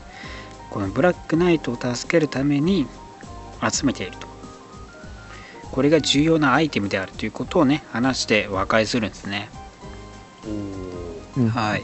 [0.74, 2.88] このブラックナイトを助けるために
[3.62, 4.28] 集めていると。
[5.72, 9.50] これが重要なアイテムであるということをね話して和解するんですね。
[11.38, 11.50] うん。
[11.50, 11.84] はい。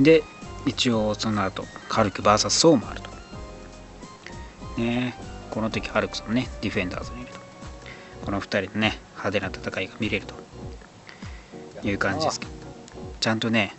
[0.00, 0.22] で
[0.64, 3.10] 一応その後ハルク VS ソーもあると。
[4.80, 5.14] ね。
[5.50, 7.38] この時ハルクさんねディフェンダーズにいると。
[8.24, 10.34] この2人のね派手な戦いが見れると。
[11.84, 12.52] いう感じですけど。
[13.20, 13.74] ちゃんとね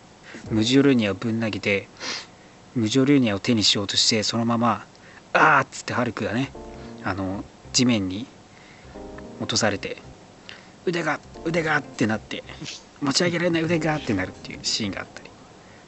[0.50, 1.88] ムジョルニアをぶん投げて
[2.74, 4.84] ムジョルニアを手にしようとしてそのまま
[5.32, 6.52] あーっつってハルクがね
[7.02, 8.26] あの地面に
[9.40, 9.98] 落とされて
[10.86, 12.42] 腕が腕がってなって
[13.00, 15.30] 持ち上げられない腕がってなるっていうシーンがあったり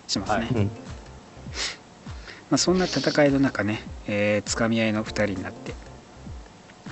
[0.07, 0.49] しますね、はい。
[0.55, 0.65] うん。
[0.67, 0.71] ま
[2.53, 5.73] あ、そんな戦いの中ね、えー、つかみ合いの2人になって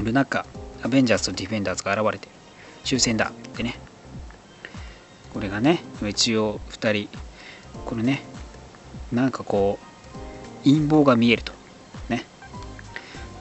[0.00, 0.46] いる中
[0.82, 2.28] アベンジャーズとディフェンダーズが現れて
[2.84, 3.78] 抽選だってね。
[5.32, 7.18] これがね一応2人
[7.84, 8.22] これね
[9.14, 11.52] なんかこう陰謀が見えると。
[12.08, 12.24] ね。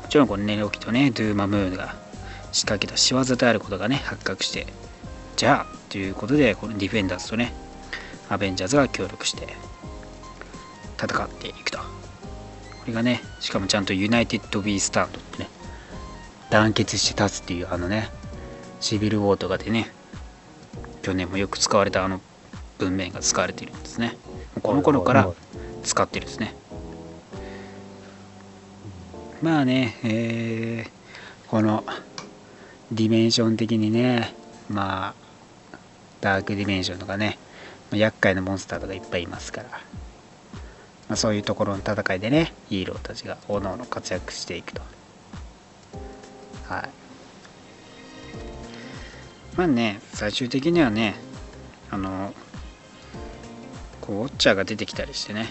[0.04, 1.96] もちろんこのネロキとねドゥーマムーンが
[2.52, 4.68] 仕掛けた仕業であることがね発覚して
[5.36, 7.54] じゃあということでこのディフェンダーズとね
[8.30, 9.48] アベンジャーズが協力して
[11.02, 11.80] 戦っていくと。
[11.80, 15.50] これがねしかもちゃんと United We Stand ってね
[16.50, 18.10] 団結して立つっていうあのね
[18.82, 19.90] シビル・ウォーとかでね
[21.02, 22.20] 去年もよく使われたあの
[22.78, 24.18] 文面が使われているんですね。
[24.62, 25.32] この頃から
[25.84, 26.56] 使ってるんですね。
[29.42, 31.04] まあねえー
[31.54, 31.84] この
[32.92, 34.34] ディメンション的にね
[34.72, 35.14] ま
[35.72, 35.78] あ
[36.20, 37.38] ダークディメンションとかね
[37.92, 39.78] 厄介なモンスターとかいっぱいいますから、ま
[41.10, 44.82] あ、そういうところの戦いでねヒーローたちがおのおの活躍していくと。
[46.68, 46.90] はい。
[49.56, 51.14] まあね最終的にはね
[51.92, 52.34] あの
[54.02, 55.50] こうウォッチャーが出てきたりしてね、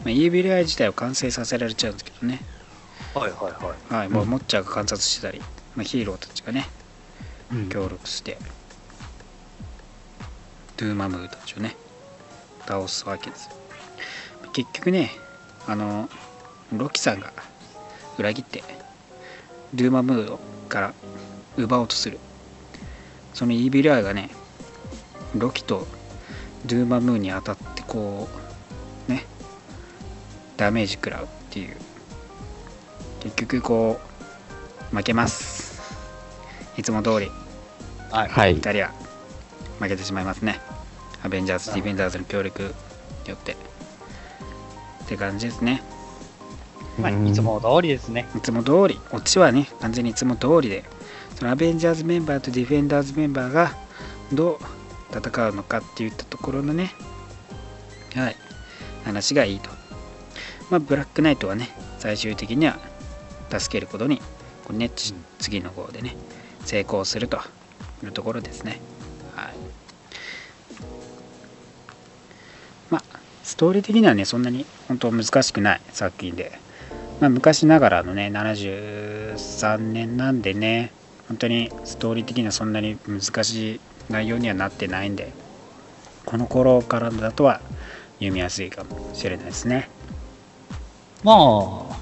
[0.00, 2.40] まあ、イービルアイ自体を完成させられちゃうんですけどね。
[3.14, 3.94] はいはいはい。
[3.94, 5.40] はい、もうモッチャーが観察してたり、
[5.74, 6.68] まあ、ヒーローたちがね
[7.52, 7.68] うん。
[7.68, 8.38] 協力して
[10.76, 11.76] ドゥーマムーたちをね
[12.66, 13.50] 倒すわけです
[14.52, 15.10] 結局ね
[15.66, 16.08] あの
[16.72, 17.32] ロキさんが
[18.18, 18.62] 裏切って
[19.74, 20.94] ドゥーマムーから
[21.56, 22.18] 奪おうとする。
[23.34, 24.30] そのイービルアイがね
[25.34, 25.86] ロキと
[26.66, 28.49] ドゥーマムーに当たってこうね
[30.60, 31.74] ダメージ食らうっていう。
[33.20, 33.98] 結局こ
[34.92, 35.80] う負けます。
[36.76, 37.30] いつも通り。
[38.10, 38.28] はい。
[38.28, 38.56] はい。
[38.58, 38.72] 2。
[38.72, 38.90] 人は
[39.78, 40.60] 負けてしまいますね。
[41.22, 42.74] アベンジャーズ・ディフェンダーズの協力
[43.24, 43.52] によって。
[43.52, 43.56] っ
[45.08, 45.82] て感じですね。
[47.00, 48.26] まあ、いつも通りですね。
[48.36, 49.00] いつも通り。
[49.12, 50.84] オチはね完全にいつも通りで。
[51.36, 53.74] そのアベンジャーズメンバーとディフェンダーズメンバーが
[54.30, 56.92] どう戦うのかっていったところのね
[58.14, 58.36] はい
[59.06, 59.79] 話がいいと
[60.70, 61.68] まあブラックナイトはね
[61.98, 62.78] 最終的には
[63.50, 64.18] 助けることに
[64.64, 66.16] こうね、ち次の号でね
[66.64, 67.38] 成功すると
[68.04, 68.80] いうところですね。
[69.34, 69.54] はい。
[72.90, 76.58] まあストーリー的にはねそんなに本当難しくない作品で。
[77.20, 80.90] まあ、昔ながらのね73年なんでね
[81.28, 85.32] 本当にストーリー的にはそんなに難しい内容にはなってないんで
[86.24, 87.60] この頃からだとは
[88.14, 89.90] 読みやすいかもしれないですね
[91.22, 91.96] まあ、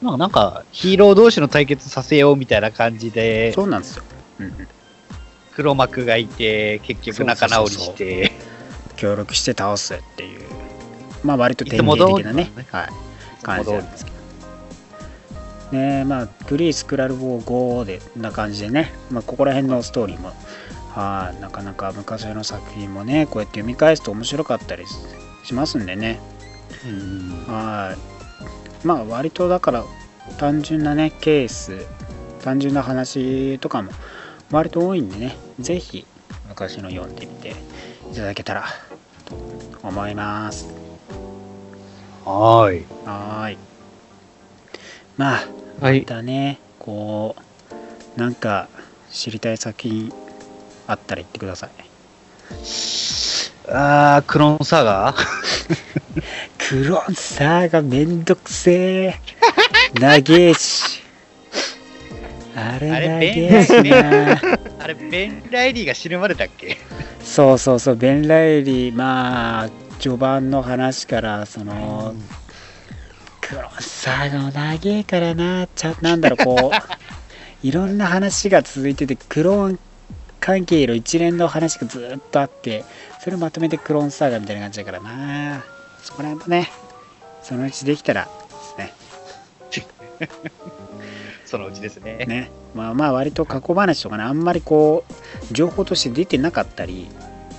[0.00, 4.04] まあなんかヒーロー同士の対決させようみたいな感じで、そうなんですよ、
[4.38, 4.68] うんうん、
[5.54, 8.32] 黒幕がいて、結局仲直りそうそうして、
[8.96, 10.40] 協力して倒すっていう。
[11.22, 12.50] まあ割とい典型的なね。
[12.56, 12.66] ね。
[12.70, 12.88] はい、
[13.42, 15.76] 感じなんですけど。
[15.76, 20.32] ねまあクリース・クラルボー5でな感じでね、まあ、ここら辺のストーリーも
[20.88, 21.40] はい。
[21.40, 24.84] なかなか昔の作品もねこうやって読み返すと面白かったり
[25.44, 26.20] しますんでね。
[26.84, 27.44] うん。
[27.46, 28.19] はい
[28.84, 29.84] まあ割とだから
[30.38, 31.84] 単純なねケース
[32.42, 33.90] 単純な話とかも
[34.50, 36.06] 割と多いんでね是非
[36.48, 38.64] 昔の読んでみていただけたら
[39.26, 39.36] と
[39.86, 40.66] 思います
[42.24, 42.86] はーい。
[43.04, 43.58] はーい
[45.16, 45.44] まあ
[45.80, 46.06] はいま。
[46.06, 47.36] たねこ
[48.16, 48.68] うなんか
[49.10, 50.12] 知りたい作品
[50.86, 51.70] あったら言ってください
[53.72, 55.16] あー、クローンサガー？
[56.70, 59.20] クロンサーがめんどくせえ。
[59.98, 61.00] 長えし
[62.54, 64.40] あれあれ長えしな。
[64.78, 66.76] あれ、ベン・ライリーが死ぬまでだっけ？
[67.24, 72.14] そうそうそうベン・ライリーまあ序盤の話からその
[73.40, 75.66] クロンサーが長えからな。
[75.74, 76.76] ちゃなんだろうこう
[77.66, 79.78] いろんな話が続いててクローン
[80.38, 82.84] 関係の一連の話がずっとあって
[83.22, 85.64] それをまとめてクローンサーガみたいな感じだからな
[86.02, 86.70] そこら辺もね
[87.42, 88.30] そのうちできたらで
[88.62, 88.94] すね。
[91.46, 92.24] そのうちですね。
[92.26, 92.50] ね。
[92.74, 97.08] まあまあ割と過去話とかねあんまりこう情報として出てなかったり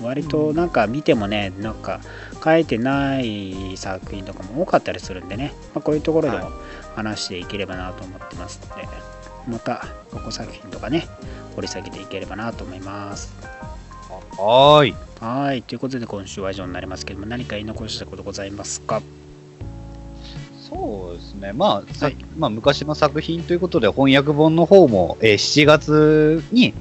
[0.02, 2.00] 割となんか見てもねなんか
[2.42, 6.50] 書いてない作品とかも多かったりするんでね、まあ、こういうところでも
[6.96, 8.88] 話していければなと思ってますので
[9.46, 11.06] また過去作品とかね
[11.54, 13.32] 掘り下げていければなと思います
[14.38, 14.94] はーい。
[15.20, 15.62] はい。
[15.62, 19.02] ということで今週は以上になりますけども何か言い残したことございますか？
[20.68, 21.52] そうですね。
[21.52, 22.16] まあ、さはい。
[22.38, 26.72] まあ、昔の作品ということで、翻訳本の方も、えー7月に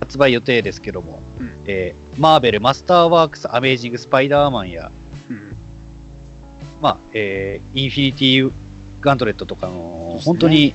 [0.00, 1.52] 発売予定ですけども、うん。
[1.66, 4.90] えーマーベル、マスターワークス、アメージング・スパイダーマンや、
[5.30, 5.56] うん。
[6.82, 8.52] まあ、えーインフィニティ・
[9.00, 10.74] ガントレットとかのね、本当に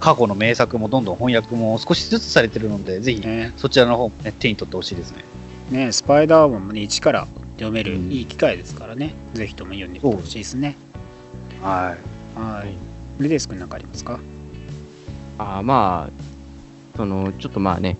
[0.00, 3.52] 過去の名作もどんどん翻訳も少しずつされてるので、ぜひね。
[3.56, 5.22] そちらの方も、ね、手に取ってほしいですね。
[5.72, 7.26] ねスパイダーマンもね一から
[7.56, 8.12] 読めるうん。
[8.12, 10.76] いい機会ですからね、ぜひとも読んでほしいですね。
[11.60, 11.96] は
[12.36, 12.38] い。
[12.38, 13.22] はい。
[13.22, 14.18] レデス君なんかありますか？
[15.38, 17.96] あーまあ、その、ちょっとまあね、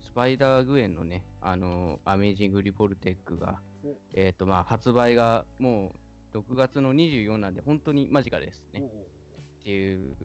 [0.00, 5.94] スパイダーグエンのね、あの、アメージングリポルテックがお、えっ、とまあ、発売がも
[6.32, 8.80] う6月の24なんで、本当に間近ですね。
[8.80, 10.16] っていう、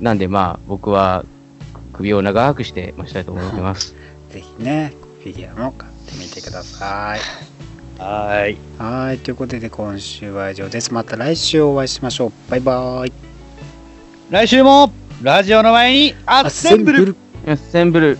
[0.00, 1.24] なんでまあ、僕は
[1.92, 3.94] 首を長くして待ちたいと思ってます。
[4.30, 4.92] ぜひね
[5.22, 7.20] フィギュアも買ってみてください。
[7.98, 8.58] はーい。
[8.78, 9.18] はい。
[9.18, 10.92] ということで今週は以上です。
[10.92, 12.50] また来週お会いしましょう。
[12.50, 13.12] バイバイ。
[14.30, 17.06] 来週も、ラジオの前に、アッセンブル。
[17.06, 17.16] ル。
[17.46, 18.18] アッセンブル